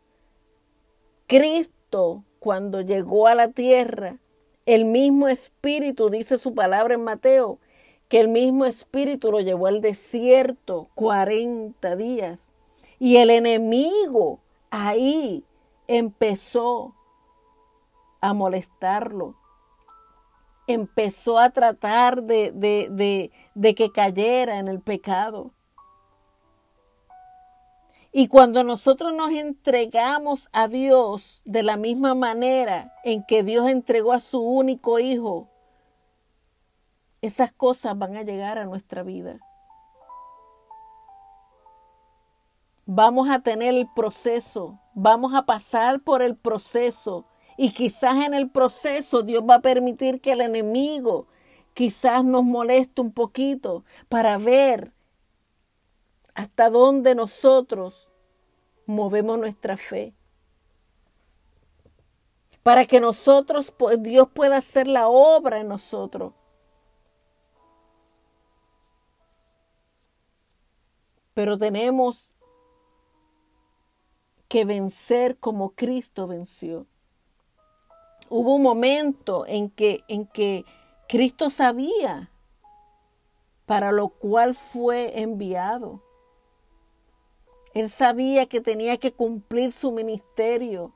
Cristo, 1.27 2.23
cuando 2.39 2.81
llegó 2.81 3.27
a 3.27 3.35
la 3.35 3.49
tierra, 3.49 4.17
el 4.65 4.85
mismo 4.85 5.27
Espíritu, 5.27 6.09
dice 6.09 6.39
su 6.39 6.55
palabra 6.55 6.95
en 6.95 7.03
Mateo, 7.03 7.59
que 8.09 8.19
el 8.19 8.27
mismo 8.27 8.65
Espíritu 8.65 9.31
lo 9.31 9.39
llevó 9.39 9.67
al 9.67 9.81
desierto 9.81 10.89
40 10.95 11.95
días. 11.95 12.49
Y 12.97 13.17
el 13.17 13.29
enemigo 13.29 14.39
ahí 14.71 15.45
empezó 15.85 16.95
a 18.19 18.33
molestarlo. 18.33 19.35
Empezó 20.65 21.37
a 21.37 21.51
tratar 21.51 22.23
de, 22.23 22.51
de, 22.51 23.31
de 23.53 23.75
que 23.75 23.91
cayera 23.91 24.57
en 24.57 24.67
el 24.67 24.79
pecado. 24.79 25.51
Y 28.17 28.29
cuando 28.29 28.63
nosotros 28.63 29.13
nos 29.13 29.31
entregamos 29.31 30.47
a 30.53 30.69
Dios 30.69 31.41
de 31.43 31.63
la 31.63 31.75
misma 31.75 32.15
manera 32.15 32.93
en 33.03 33.25
que 33.25 33.43
Dios 33.43 33.67
entregó 33.67 34.13
a 34.13 34.21
su 34.21 34.39
único 34.39 34.99
hijo, 34.99 35.49
esas 37.21 37.51
cosas 37.51 37.97
van 37.97 38.15
a 38.15 38.23
llegar 38.23 38.57
a 38.57 38.63
nuestra 38.63 39.03
vida. 39.03 39.37
Vamos 42.85 43.29
a 43.29 43.39
tener 43.39 43.73
el 43.73 43.89
proceso, 43.93 44.79
vamos 44.93 45.33
a 45.33 45.45
pasar 45.45 45.99
por 45.99 46.21
el 46.21 46.37
proceso 46.37 47.25
y 47.57 47.73
quizás 47.73 48.23
en 48.23 48.33
el 48.33 48.49
proceso 48.49 49.23
Dios 49.23 49.43
va 49.43 49.55
a 49.55 49.61
permitir 49.61 50.21
que 50.21 50.31
el 50.31 50.39
enemigo 50.39 51.27
quizás 51.73 52.23
nos 52.23 52.45
moleste 52.45 53.01
un 53.01 53.11
poquito 53.11 53.83
para 54.07 54.37
ver 54.37 54.94
hasta 56.35 56.69
dónde 56.69 57.15
nosotros 57.15 58.11
movemos 58.85 59.39
nuestra 59.39 59.77
fe. 59.77 60.13
Para 62.61 62.85
que 62.85 62.99
nosotros, 62.99 63.73
Dios 63.99 64.27
pueda 64.33 64.57
hacer 64.57 64.87
la 64.87 65.07
obra 65.07 65.59
en 65.59 65.67
nosotros. 65.69 66.33
Pero 71.33 71.57
tenemos 71.57 72.33
que 74.47 74.65
vencer 74.65 75.37
como 75.37 75.71
Cristo 75.71 76.27
venció. 76.27 76.87
Hubo 78.29 78.55
un 78.55 78.63
momento 78.63 79.45
en 79.47 79.69
que, 79.69 80.03
en 80.07 80.25
que 80.25 80.65
Cristo 81.07 81.49
sabía 81.49 82.31
para 83.65 83.91
lo 83.91 84.09
cual 84.09 84.55
fue 84.55 85.21
enviado. 85.21 86.04
Él 87.75 87.89
sabía 87.89 88.45
que 88.45 88.61
tenía 88.61 88.97
que 88.97 89.11
cumplir 89.11 89.73
su 89.73 89.91
ministerio. 89.91 90.93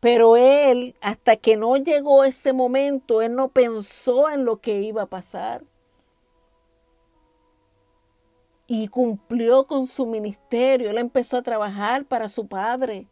Pero 0.00 0.36
él, 0.36 0.96
hasta 1.00 1.36
que 1.36 1.56
no 1.56 1.76
llegó 1.76 2.24
ese 2.24 2.52
momento, 2.52 3.22
él 3.22 3.36
no 3.36 3.48
pensó 3.48 4.28
en 4.28 4.44
lo 4.44 4.60
que 4.60 4.80
iba 4.80 5.02
a 5.02 5.06
pasar. 5.06 5.62
Y 8.66 8.88
cumplió 8.88 9.64
con 9.68 9.86
su 9.86 10.06
ministerio. 10.06 10.90
Él 10.90 10.98
empezó 10.98 11.36
a 11.36 11.42
trabajar 11.42 12.04
para 12.04 12.28
su 12.28 12.48
padre. 12.48 13.06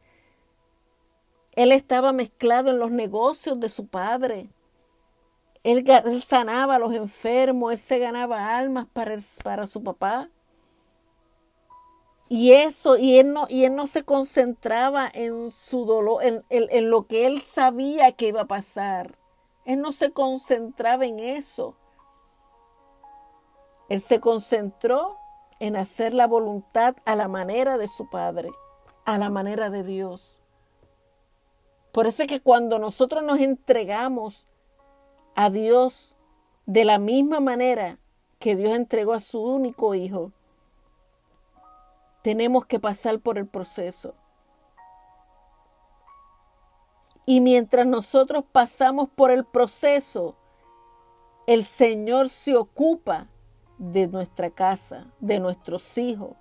Él 1.53 1.71
estaba 1.71 2.13
mezclado 2.13 2.71
en 2.71 2.81
los 2.81 2.91
negocios 2.91 3.61
de 3.61 3.69
su 3.69 3.87
padre. 3.87 4.51
Él, 5.63 5.85
sanaba 6.25 6.75
a 6.75 6.79
los 6.81 6.93
enfermos, 6.93 7.71
él 7.71 7.79
se 7.79 7.99
ganaba 8.01 8.57
almas 8.57 8.87
para, 8.93 9.17
para 9.45 9.67
su 9.67 9.83
papá. 9.83 10.29
Y 12.29 12.53
eso, 12.53 12.97
y 12.97 13.19
él 13.19 13.33
no, 13.33 13.47
y 13.49 13.65
él 13.65 13.77
no 13.77 13.87
se 13.87 14.05
concentraba 14.05 15.09
en 15.13 15.51
su 15.51 15.85
dolor, 15.85 16.25
en, 16.25 16.43
en, 16.49 16.91
lo 16.91 17.07
que 17.07 17.27
él 17.27 17.41
sabía 17.41 18.11
que 18.13 18.29
iba 18.29 18.43
a 18.43 18.47
pasar. 18.47 19.17
Él 19.65 19.81
no 19.81 19.93
se 19.93 20.11
concentraba 20.11 21.07
en 21.07 21.21
eso. 21.21 21.77
Él 23.89 24.01
se 24.01 24.19
concentró 24.19 25.17
en 25.61 25.77
hacer 25.77 26.13
la 26.13 26.27
voluntad 26.27 26.97
a 27.05 27.15
la 27.15 27.29
manera 27.29 27.79
de 27.79 27.87
su 27.87 28.11
Padre, 28.11 28.51
a 29.05 29.19
la 29.19 29.31
manera 29.31 29.71
de 29.71 29.85
Dios. 29.85 30.41
Por 31.93 32.09
eso 32.09 32.25
es 32.25 32.29
que 32.29 32.41
cuando 32.41 32.79
nosotros 32.79 33.25
nos 33.25 33.39
entregamos 33.41 34.49
a 35.37 35.49
Dios 35.49 36.17
de 36.67 36.85
la 36.85 36.99
misma 36.99 37.39
manera 37.39 37.99
que 38.39 38.57
Dios 38.57 38.75
entregó 38.77 39.13
a 39.13 39.21
su 39.21 39.41
único 39.43 39.95
Hijo, 39.95 40.33
tenemos 42.27 42.67
que 42.67 42.81
pasar 42.81 43.21
por 43.21 43.39
el 43.39 43.47
proceso. 43.47 44.13
Y 47.25 47.41
mientras 47.41 47.87
nosotros 47.87 48.43
pasamos 48.51 49.09
por 49.09 49.31
el 49.31 49.45
proceso, 49.45 50.35
el 51.47 51.63
Señor 51.63 52.29
se 52.29 52.57
ocupa 52.57 53.29
de 53.79 54.09
nuestra 54.09 54.51
casa, 54.51 55.07
de 55.21 55.39
nuestros 55.39 55.99
hijos. 55.99 56.33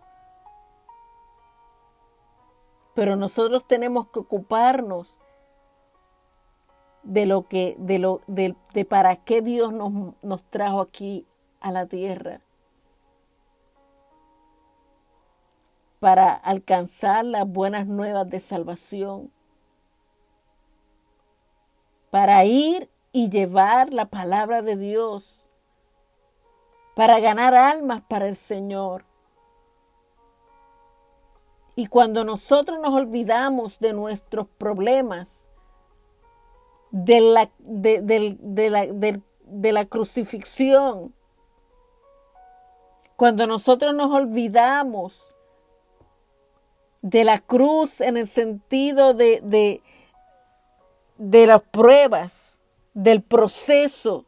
Pero 2.96 3.16
nosotros 3.16 3.68
tenemos 3.68 4.08
que 4.08 4.22
ocuparnos 4.22 5.20
de 7.04 7.28
lo 7.28 7.48
que, 7.48 7.76
de 7.78 8.00
lo, 8.00 8.22
de, 8.26 8.56
para 8.90 9.18
qué 9.18 9.44
Dios 9.44 9.72
nos, 9.72 10.16
nos 10.24 10.44
trajo 10.50 10.82
aquí 10.82 11.28
a 11.60 11.72
la 11.72 11.86
tierra. 11.86 12.42
Para 16.06 16.34
alcanzar 16.34 17.26
las 17.26 17.48
buenas 17.48 17.88
nuevas 17.88 18.30
de 18.30 18.40
salvación, 18.40 19.32
para 22.12 22.46
ir 22.46 22.92
y 23.12 23.32
llevar 23.32 23.92
la 23.92 24.06
palabra 24.06 24.62
de 24.62 24.76
Dios, 24.76 25.48
para 26.96 27.20
ganar 27.20 27.56
almas 27.56 28.04
para 28.08 28.28
el 28.28 28.36
Señor. 28.36 29.04
Y 31.76 31.88
cuando 31.88 32.24
nosotros 32.24 32.80
nos 32.80 32.94
olvidamos 32.94 33.80
de 33.80 33.94
nuestros 33.94 34.46
problemas, 34.60 35.50
de 36.92 37.20
la, 37.20 37.50
de, 37.58 38.70
la, 38.70 38.86
de 38.86 39.72
la 39.72 39.86
crucifixión, 39.86 41.16
cuando 43.16 43.48
nosotros 43.48 43.96
nos 43.96 44.12
olvidamos 44.12 45.35
de 47.06 47.24
la 47.24 47.38
cruz 47.38 48.02
en 48.02 48.18
el 48.18 48.28
sentido 48.28 49.14
de, 49.14 49.40
de, 49.42 49.84
de 51.20 51.46
las 51.46 51.62
pruebas, 51.62 52.60
del 52.96 53.22
proceso, 53.22 54.26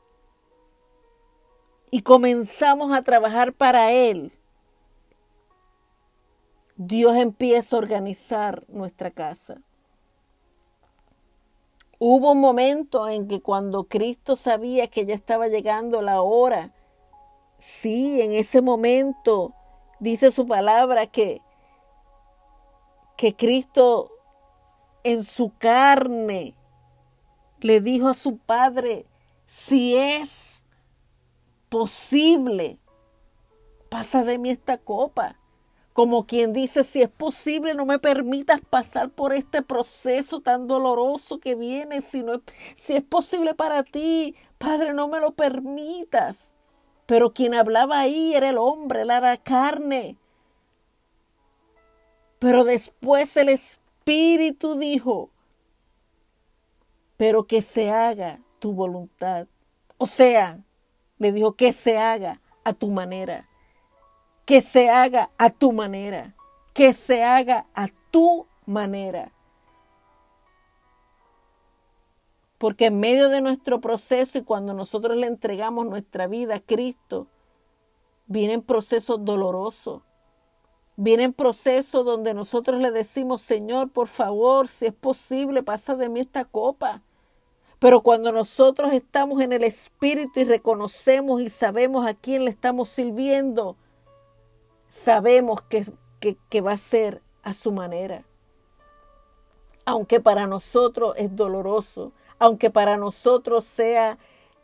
y 1.90 2.02
comenzamos 2.02 2.96
a 2.96 3.02
trabajar 3.02 3.54
para 3.54 3.92
Él, 3.92 4.32
Dios 6.76 7.16
empieza 7.16 7.76
a 7.76 7.80
organizar 7.80 8.63
nuestra 8.68 9.10
casa. 9.10 9.60
Hubo 11.98 12.34
un 12.34 12.40
momento 12.40 13.10
en 13.10 13.28
que 13.28 13.42
cuando 13.42 13.86
Cristo 13.86 14.36
sabía 14.36 14.86
que 14.86 15.08
ya 15.08 15.16
estaba 15.16 15.48
llegando 15.48 16.04
la 16.04 16.22
hora, 16.22 16.76
sí, 17.58 18.22
en 18.22 18.34
ese 18.34 18.62
momento 18.62 19.56
dice 20.00 20.30
su 20.30 20.46
palabra 20.46 21.08
que 21.08 21.42
que 23.17 23.36
Cristo 23.36 24.12
en 25.03 25.23
su 25.23 25.51
carne 25.58 26.56
le 27.60 27.82
dijo 27.82 28.10
a 28.10 28.13
su 28.13 28.38
padre, 28.38 29.06
si 29.47 29.95
es 29.95 30.65
posible, 31.69 32.77
pasa 33.89 34.23
de 34.23 34.38
mí 34.38 34.49
esta 34.49 34.77
copa. 34.77 35.38
Como 35.93 36.27
quien 36.27 36.53
dice, 36.53 36.84
si 36.84 37.01
es 37.01 37.10
posible, 37.10 37.73
no 37.73 37.88
me 37.88 37.97
permitas 37.97 38.62
pasar 38.69 39.10
por 39.10 39.34
este 39.34 39.63
proceso 39.63 40.41
tan 40.41 40.67
doloroso 40.67 41.39
que 41.39 41.56
viene. 41.56 42.01
Si, 42.01 42.23
si 42.75 42.95
es 42.97 43.01
posible 43.01 43.56
para 43.56 43.82
ti, 43.82 44.36
Padre, 44.60 44.93
no 44.93 45.08
me 45.08 45.19
lo 45.19 45.32
permitas. 45.32 46.53
Pero 47.08 47.34
quien 47.34 47.56
hablaba 47.56 47.99
ahí 47.99 48.36
era 48.36 48.49
el 48.49 48.60
hombre, 48.60 49.01
era 49.01 49.19
la 49.19 49.38
carne. 49.38 50.17
Pero 52.39 52.63
después 52.63 53.36
el 53.38 53.50
Espíritu 53.50 54.78
dijo, 54.78 55.30
pero 57.17 57.45
que 57.45 57.62
se 57.62 57.91
haga 57.91 58.39
tu 58.60 58.73
voluntad. 58.73 59.47
O 59.97 60.08
sea, 60.08 60.60
le 61.17 61.32
dijo 61.32 61.54
que 61.54 61.73
se 61.73 61.97
haga 61.97 62.41
a 62.63 62.73
tu 62.73 62.89
manera 62.89 63.47
que 64.47 64.62
se 64.62 64.89
haga 64.89 65.30
a 65.38 65.50
tu 65.50 65.73
manera, 65.73 66.34
que 66.73 66.93
se 66.93 67.21
haga 67.21 67.65
a 67.73 67.89
tu 68.12 68.47
manera. 68.65 69.34
Porque 72.58 72.86
en 72.86 72.97
medio 72.97 73.28
de 73.28 73.41
nuestro 73.41 73.82
proceso 73.82 74.38
y 74.38 74.43
cuando 74.43 74.73
nosotros 74.73 75.17
le 75.17 75.28
entregamos 75.28 75.86
nuestra 75.86 76.28
vida 76.28 76.56
a 76.56 76.60
Cristo, 76.62 77.28
vienen 78.26 78.62
procesos 78.62 79.26
dolorosos. 79.26 80.02
Vienen 81.00 81.32
procesos 81.32 82.04
donde 82.04 82.34
nosotros 82.34 82.82
le 82.82 82.90
decimos, 82.90 83.44
Señor, 83.44 83.92
por 83.92 84.08
favor, 84.08 84.68
si 84.68 84.88
es 84.88 84.94
posible, 84.94 85.62
pasa 85.62 85.96
de 85.96 86.10
mí 86.10 86.20
esta 86.20 86.44
copa. 86.44 87.04
Pero 87.78 88.02
cuando 88.02 88.32
nosotros 88.32 88.92
estamos 88.92 89.40
en 89.42 89.54
el 89.54 89.64
Espíritu 89.64 90.40
y 90.40 90.46
reconocemos 90.46 91.40
y 91.40 91.50
sabemos 91.50 92.08
a 92.08 92.16
quién 92.16 92.46
le 92.46 92.50
estamos 92.50 92.90
sirviendo, 92.90 93.78
sabemos 94.90 95.62
que, 95.62 95.86
que, 96.50 96.62
va 96.62 96.72
a 96.72 96.80
ser 96.80 97.22
a 97.44 97.54
su 97.54 97.72
manera. 97.72 98.26
Aunque 99.86 100.20
para 100.20 100.48
nosotros 100.48 101.14
es 101.18 101.36
doloroso, 101.36 102.12
aunque 102.40 102.72
para 102.72 102.98
nosotros 102.98 103.66
sea 103.66 104.18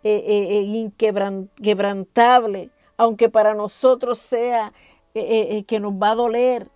eh, 0.03 0.23
eh, 0.25 0.47
eh, 0.49 0.61
inquebrantable, 0.61 2.71
aunque 2.97 3.29
para 3.29 3.53
nosotros 3.53 4.17
sea 4.17 4.73
que 5.13 5.79
nos 5.79 5.93
va 5.93 6.11
a 6.11 6.15
doler, 6.15 6.69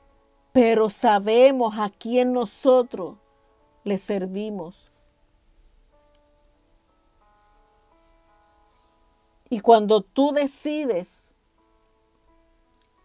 pero 0.52 0.89
sabemos 0.89 1.78
a 1.78 1.89
quién 1.89 2.34
nosotros 2.34 3.17
le 3.84 3.97
servimos. 3.97 4.91
Y 9.50 9.62
cuando 9.62 10.02
tú 10.02 10.34
decides 10.34 11.32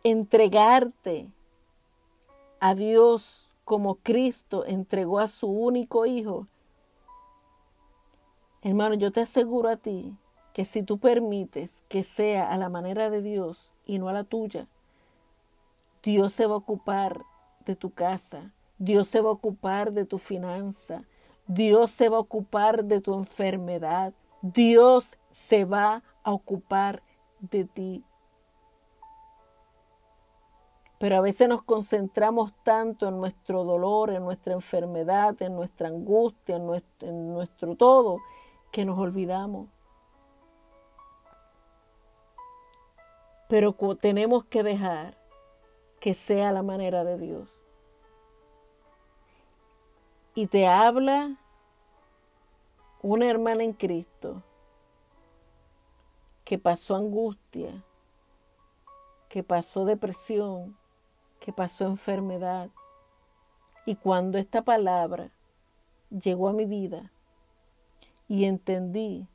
entregarte 0.03 1.31
a 2.59 2.75
Dios 2.75 3.49
como 3.65 3.95
Cristo 3.97 4.65
entregó 4.67 5.21
a 5.21 5.29
su 5.29 5.47
único 5.47 6.05
Hijo, 6.05 6.49
hermano, 8.63 8.97
yo 8.97 9.13
te 9.13 9.21
aseguro 9.21 9.69
a 9.69 9.77
ti 9.77 10.17
que 10.53 10.65
si 10.65 10.83
tú 10.83 10.99
permites 10.99 11.85
que 11.89 12.03
sea 12.03 12.51
a 12.51 12.59
la 12.59 12.69
manera 12.69 13.09
de 13.09 13.23
Dios 13.23 13.73
y 13.87 13.99
no 13.99 14.09
a 14.09 14.13
la 14.13 14.25
tuya, 14.25 14.67
Dios 16.03 16.33
se 16.33 16.47
va 16.47 16.55
a 16.55 16.59
ocupar 16.59 17.23
de 17.65 17.77
tu 17.77 17.91
casa, 17.91 18.53
Dios 18.79 19.09
se 19.09 19.21
va 19.21 19.31
a 19.31 19.35
ocupar 19.35 19.93
de 19.93 20.05
tu 20.05 20.19
finanza, 20.19 21.05
Dios 21.47 21.91
se 21.91 22.09
va 22.09 22.17
a 22.17 22.21
ocupar 22.21 22.85
de 22.85 23.01
tu 23.01 23.15
enfermedad, 23.15 24.13
Dios 24.41 25.19
se 25.31 25.65
va 25.65 26.03
a 26.25 26.33
ocupar 26.33 27.03
de 27.41 27.65
ti. 27.65 28.05
Pero 30.99 31.17
a 31.17 31.21
veces 31.21 31.49
nos 31.49 31.63
concentramos 31.63 32.53
tanto 32.63 33.09
en 33.09 33.19
nuestro 33.19 33.65
dolor, 33.65 34.11
en 34.11 34.23
nuestra 34.25 34.55
enfermedad, 34.55 35.41
en 35.43 35.57
nuestra 35.57 35.89
angustia, 35.89 36.57
en 36.57 37.33
nuestro, 37.33 37.75
todo, 37.75 38.19
que 38.71 38.85
nos 38.85 38.99
olvidamos. 38.99 39.69
Pero 43.49 43.75
tenemos 44.01 44.45
que 44.45 44.63
dejar 44.63 45.22
que 46.03 46.15
sea 46.15 46.51
la 46.51 46.65
manera 46.65 47.05
de 47.05 47.17
Dios. 47.17 47.49
Y 50.35 50.49
te 50.49 50.67
habla 50.67 51.37
una 53.03 53.31
hermana 53.31 53.63
en 53.63 53.73
Cristo 53.73 54.43
que 56.43 56.59
pasó 56.59 56.97
angustia, 56.97 57.85
que 59.29 59.45
pasó 59.45 59.85
depresión, 59.85 60.77
que 61.39 61.53
pasó 61.53 61.85
enfermedad. 61.85 62.69
Y 63.87 63.95
cuando 63.95 64.39
esta 64.39 64.63
palabra 64.63 65.31
llegó 66.11 66.49
a 66.49 66.53
mi 66.53 66.65
vida 66.65 67.13
y 68.27 68.47
entendí 68.47 69.29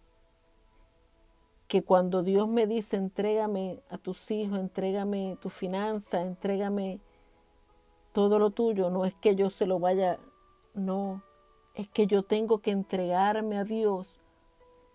que 1.68 1.84
cuando 1.84 2.24
Dios 2.24 2.48
me 2.48 2.66
dice, 2.66 2.96
entrégame 2.96 3.82
a 3.90 3.98
tus 3.98 4.32
hijos, 4.32 4.60
entrégame 4.60 5.38
tu 5.42 5.50
finanza, 5.50 6.22
entrégame 6.22 7.02
todo 8.14 8.40
lo 8.40 8.52
tuyo, 8.52 8.90
no 8.90 9.06
es 9.06 9.14
que 9.14 9.36
yo 9.36 9.50
se 9.50 9.68
lo 9.68 9.80
vaya, 9.80 10.18
no, 10.74 11.24
es 11.76 11.90
que 11.90 12.08
yo 12.08 12.24
tengo 12.24 12.60
que 12.60 12.72
entregarme 12.72 13.58
a 13.58 13.64
Dios 13.64 14.22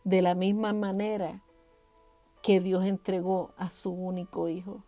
de 0.05 0.23
la 0.23 0.35
misma 0.35 0.73
manera 0.73 1.43
que 2.43 2.59
Dios 2.59 2.85
entregó 2.87 3.53
a 3.57 3.69
su 3.69 3.93
único 3.93 4.49
hijo. 4.49 4.83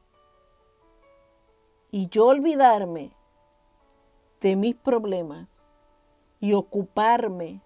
Y 1.91 2.09
yo 2.09 2.27
olvidarme 2.27 3.13
de 4.41 4.57
mis 4.57 4.75
problemas 4.75 5.49
y 6.41 6.55
ocuparme 6.55 7.63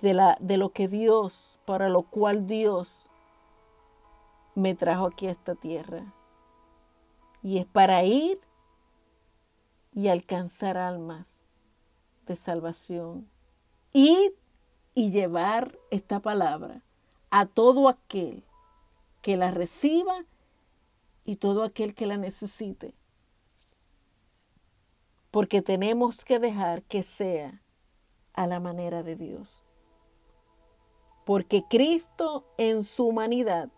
de, 0.00 0.14
la, 0.14 0.36
de 0.40 0.56
lo 0.56 0.70
que 0.70 0.88
Dios, 0.88 1.58
para 1.64 1.88
lo 1.88 2.02
cual 2.02 2.46
Dios 2.46 3.08
me 4.54 4.74
trajo 4.74 5.06
aquí 5.06 5.26
a 5.26 5.32
esta 5.32 5.54
tierra. 5.54 6.12
Y 7.42 7.58
es 7.58 7.66
para 7.66 8.02
ir 8.04 8.40
y 9.92 10.08
alcanzar 10.08 10.76
almas 10.76 11.44
de 12.26 12.36
salvación. 12.36 13.28
Ir 13.92 14.36
y 14.94 15.10
llevar 15.10 15.78
esta 15.90 16.20
palabra 16.20 16.82
a 17.30 17.46
todo 17.46 17.88
aquel 17.88 18.44
que 19.20 19.36
la 19.36 19.50
reciba 19.50 20.24
y 21.24 21.36
todo 21.36 21.62
aquel 21.62 21.94
que 21.94 22.06
la 22.06 22.16
necesite. 22.16 22.94
Porque 25.30 25.60
tenemos 25.60 26.24
que 26.24 26.38
dejar 26.38 26.82
que 26.82 27.02
sea 27.02 27.60
a 28.32 28.46
la 28.46 28.58
manera 28.58 29.02
de 29.02 29.16
Dios. 29.16 29.65
Porque 31.26 31.64
Cristo 31.68 32.46
en 32.56 32.84
su 32.84 33.08
humanidad 33.08 33.68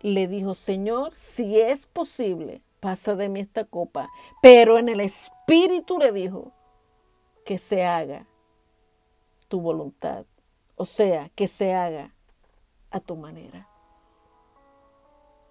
le 0.00 0.28
dijo, 0.28 0.54
Señor, 0.54 1.14
si 1.16 1.60
es 1.60 1.86
posible, 1.86 2.62
pasa 2.78 3.16
de 3.16 3.28
mí 3.28 3.40
esta 3.40 3.64
copa. 3.64 4.08
Pero 4.40 4.78
en 4.78 4.88
el 4.88 5.00
Espíritu 5.00 5.98
le 5.98 6.12
dijo, 6.12 6.52
que 7.44 7.58
se 7.58 7.84
haga 7.84 8.24
tu 9.48 9.60
voluntad. 9.60 10.24
O 10.76 10.84
sea, 10.84 11.28
que 11.34 11.48
se 11.48 11.74
haga 11.74 12.14
a 12.92 13.00
tu 13.00 13.16
manera. 13.16 13.68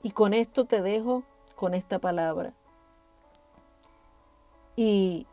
Y 0.01 0.11
con 0.11 0.33
esto 0.33 0.63
te 0.63 0.81
dejo 0.81 1.23
con 1.55 1.73
esta 1.73 1.99
palabra. 1.99 2.53
Y, 4.77 5.27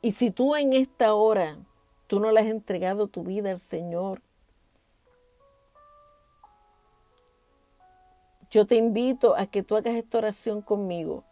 y 0.00 0.12
si 0.12 0.30
tú 0.30 0.54
en 0.54 0.72
esta 0.72 1.14
hora, 1.14 1.58
tú 2.06 2.20
no 2.20 2.30
le 2.30 2.42
has 2.42 2.46
entregado 2.46 3.08
tu 3.08 3.24
vida 3.24 3.50
al 3.50 3.58
Señor, 3.58 4.22
yo 8.56 8.66
te 8.66 8.76
invito 8.76 9.36
a 9.36 9.44
que 9.44 9.62
tú 9.62 9.76
hagas 9.76 9.96
esta 9.96 10.16
oración 10.16 10.62
conmigo 10.62 11.24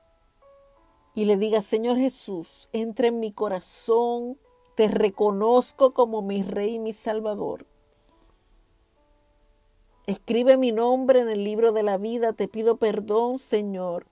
y 1.15 1.25
le 1.25 1.39
digas, 1.39 1.65
Señor 1.65 1.97
Jesús, 1.97 2.69
entra 2.75 3.07
en 3.07 3.19
mi 3.19 3.33
corazón, 3.33 4.39
te 4.75 4.89
reconozco 4.89 5.95
como 5.95 6.21
mi 6.21 6.43
Rey 6.43 6.75
y 6.75 6.79
mi 6.79 6.93
Salvador. 6.93 7.65
Escribe 10.07 10.59
mi 10.59 10.71
nombre 10.71 11.21
en 11.21 11.31
el 11.31 11.45
libro 11.45 11.73
de 11.73 11.83
la 11.83 11.97
vida. 11.97 12.35
Te 12.35 12.47
pido 12.47 12.77
perdón, 12.77 13.39
Señor, 13.39 14.07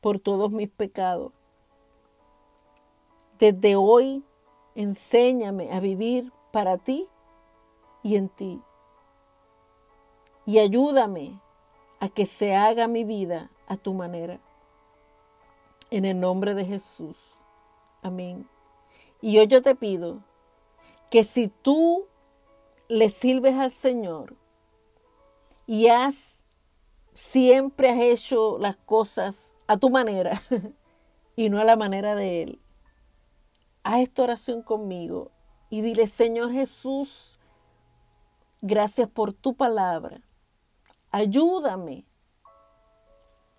por 0.00 0.18
todos 0.18 0.50
mis 0.50 0.70
pecados. 0.70 1.30
Desde 3.38 3.76
hoy, 3.76 4.24
enséñame 4.74 5.74
a 5.74 5.80
vivir 5.80 6.32
para 6.52 6.78
ti 6.78 7.06
y 8.02 8.16
en 8.16 8.30
ti. 8.30 8.62
Y 10.46 10.60
ayúdame 10.60 11.43
a 12.00 12.08
que 12.08 12.26
se 12.26 12.54
haga 12.54 12.88
mi 12.88 13.04
vida 13.04 13.50
a 13.66 13.76
tu 13.76 13.94
manera. 13.94 14.40
En 15.90 16.04
el 16.04 16.18
nombre 16.20 16.54
de 16.54 16.64
Jesús. 16.64 17.16
Amén. 18.02 18.48
Y 19.20 19.38
hoy 19.38 19.46
yo 19.46 19.62
te 19.62 19.74
pido 19.74 20.22
que 21.10 21.24
si 21.24 21.48
tú 21.48 22.06
le 22.88 23.08
sirves 23.10 23.54
al 23.54 23.70
Señor 23.70 24.36
y 25.66 25.88
has 25.88 26.44
siempre 27.14 27.90
has 27.90 28.00
hecho 28.00 28.58
las 28.58 28.76
cosas 28.76 29.56
a 29.66 29.76
tu 29.76 29.88
manera 29.90 30.40
y 31.36 31.48
no 31.48 31.60
a 31.60 31.64
la 31.64 31.76
manera 31.76 32.14
de 32.14 32.42
Él, 32.42 32.60
haz 33.84 34.00
esta 34.00 34.24
oración 34.24 34.62
conmigo 34.62 35.30
y 35.70 35.80
dile, 35.80 36.06
Señor 36.06 36.52
Jesús, 36.52 37.38
gracias 38.60 39.08
por 39.08 39.32
tu 39.32 39.54
palabra. 39.54 40.20
Ayúdame 41.14 42.04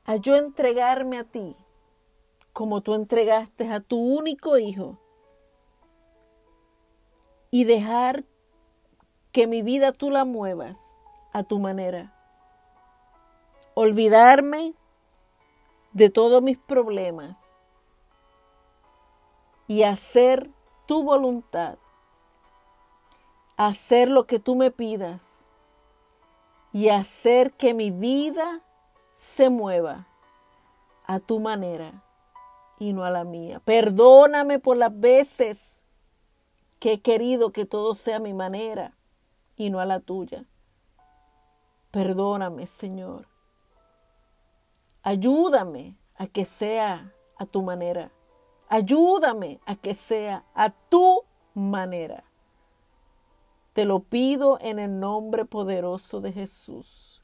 a 0.03 0.17
yo 0.17 0.35
entregarme 0.35 1.17
a 1.17 1.23
ti 1.23 1.55
como 2.51 2.81
tú 2.81 2.95
entregaste 2.95 3.71
a 3.71 3.79
tu 3.79 3.97
único 3.97 4.57
hijo 4.57 4.99
y 7.51 7.63
dejar 7.63 8.25
que 9.31 9.47
mi 9.47 9.61
vida 9.61 9.93
tú 9.93 10.11
la 10.11 10.25
muevas 10.25 10.99
a 11.31 11.43
tu 11.43 11.59
manera. 11.59 12.13
Olvidarme 13.73 14.73
de 15.93 16.09
todos 16.09 16.41
mis 16.41 16.57
problemas 16.57 17.55
y 19.65 19.83
hacer 19.83 20.49
tu 20.87 21.03
voluntad, 21.03 21.77
hacer 23.55 24.09
lo 24.09 24.27
que 24.27 24.39
tú 24.39 24.55
me 24.55 24.71
pidas 24.71 25.34
y 26.75 26.89
hacer 26.89 27.53
que 27.53 27.73
mi 27.73 27.89
vida 27.89 28.61
se 29.13 29.49
mueva 29.49 30.09
a 31.05 31.21
tu 31.21 31.39
manera 31.39 32.03
y 32.79 32.91
no 32.91 33.05
a 33.05 33.11
la 33.11 33.23
mía. 33.23 33.61
Perdóname 33.63 34.59
por 34.59 34.75
las 34.75 34.99
veces 34.99 35.85
que 36.79 36.91
he 36.91 37.01
querido 37.01 37.53
que 37.53 37.65
todo 37.65 37.95
sea 37.95 38.17
a 38.17 38.19
mi 38.19 38.33
manera 38.33 38.93
y 39.55 39.69
no 39.69 39.79
a 39.79 39.85
la 39.85 40.01
tuya. 40.01 40.43
Perdóname, 41.91 42.67
Señor. 42.67 43.29
Ayúdame 45.01 45.97
a 46.17 46.27
que 46.27 46.43
sea 46.43 47.13
a 47.37 47.45
tu 47.45 47.61
manera. 47.61 48.11
Ayúdame 48.67 49.61
a 49.65 49.77
que 49.77 49.93
sea 49.93 50.43
a 50.53 50.71
tu 50.71 51.23
manera. 51.53 52.25
Te 53.75 53.83
lo 53.83 53.99
pido 53.99 54.57
en 54.61 54.79
el 54.79 55.01
nombre 55.01 55.43
poderoso 55.43 56.21
de 56.21 56.31
Jesús. 56.31 57.21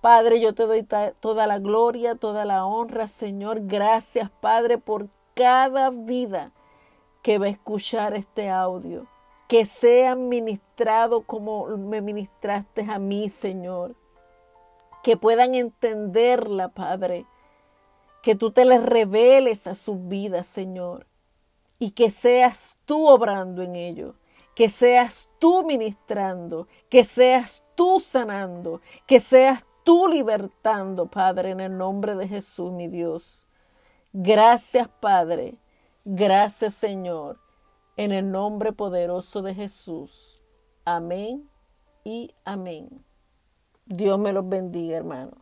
Padre, 0.00 0.40
yo 0.40 0.54
te 0.54 0.62
doy 0.62 0.82
toda 1.20 1.46
la 1.46 1.58
gloria, 1.58 2.14
toda 2.14 2.46
la 2.46 2.64
honra, 2.64 3.06
Señor. 3.06 3.66
Gracias, 3.66 4.30
Padre, 4.30 4.78
por 4.78 5.10
cada 5.34 5.90
vida 5.90 6.52
que 7.20 7.36
va 7.36 7.44
a 7.44 7.50
escuchar 7.50 8.14
este 8.14 8.48
audio. 8.48 9.06
Que 9.46 9.66
sea 9.66 10.14
ministrado 10.14 11.24
como 11.24 11.66
me 11.76 12.00
ministraste 12.00 12.86
a 12.88 12.98
mí, 12.98 13.28
Señor. 13.28 13.94
Que 15.02 15.18
puedan 15.18 15.54
entenderla, 15.54 16.68
Padre. 16.68 17.26
Que 18.22 18.34
tú 18.34 18.52
te 18.52 18.64
les 18.64 18.82
reveles 18.82 19.66
a 19.66 19.74
sus 19.74 20.08
vidas, 20.08 20.46
Señor. 20.46 21.06
Y 21.78 21.90
que 21.90 22.10
seas 22.10 22.78
tú 22.86 23.06
obrando 23.06 23.60
en 23.60 23.76
ellos 23.76 24.14
que 24.58 24.70
seas 24.70 25.30
tú 25.38 25.64
ministrando, 25.64 26.66
que 26.88 27.04
seas 27.04 27.62
tú 27.76 28.00
sanando, 28.00 28.80
que 29.06 29.20
seas 29.20 29.64
tú 29.84 30.08
libertando, 30.08 31.06
Padre, 31.06 31.50
en 31.50 31.60
el 31.60 31.78
nombre 31.78 32.16
de 32.16 32.26
Jesús, 32.26 32.72
mi 32.72 32.88
Dios. 32.88 33.46
Gracias, 34.12 34.88
Padre. 34.88 35.58
Gracias, 36.04 36.74
Señor, 36.74 37.38
en 37.96 38.10
el 38.10 38.32
nombre 38.32 38.72
poderoso 38.72 39.42
de 39.42 39.54
Jesús. 39.54 40.42
Amén 40.84 41.48
y 42.02 42.34
amén. 42.44 43.04
Dios 43.86 44.18
me 44.18 44.32
los 44.32 44.48
bendiga, 44.48 44.96
hermano. 44.96 45.36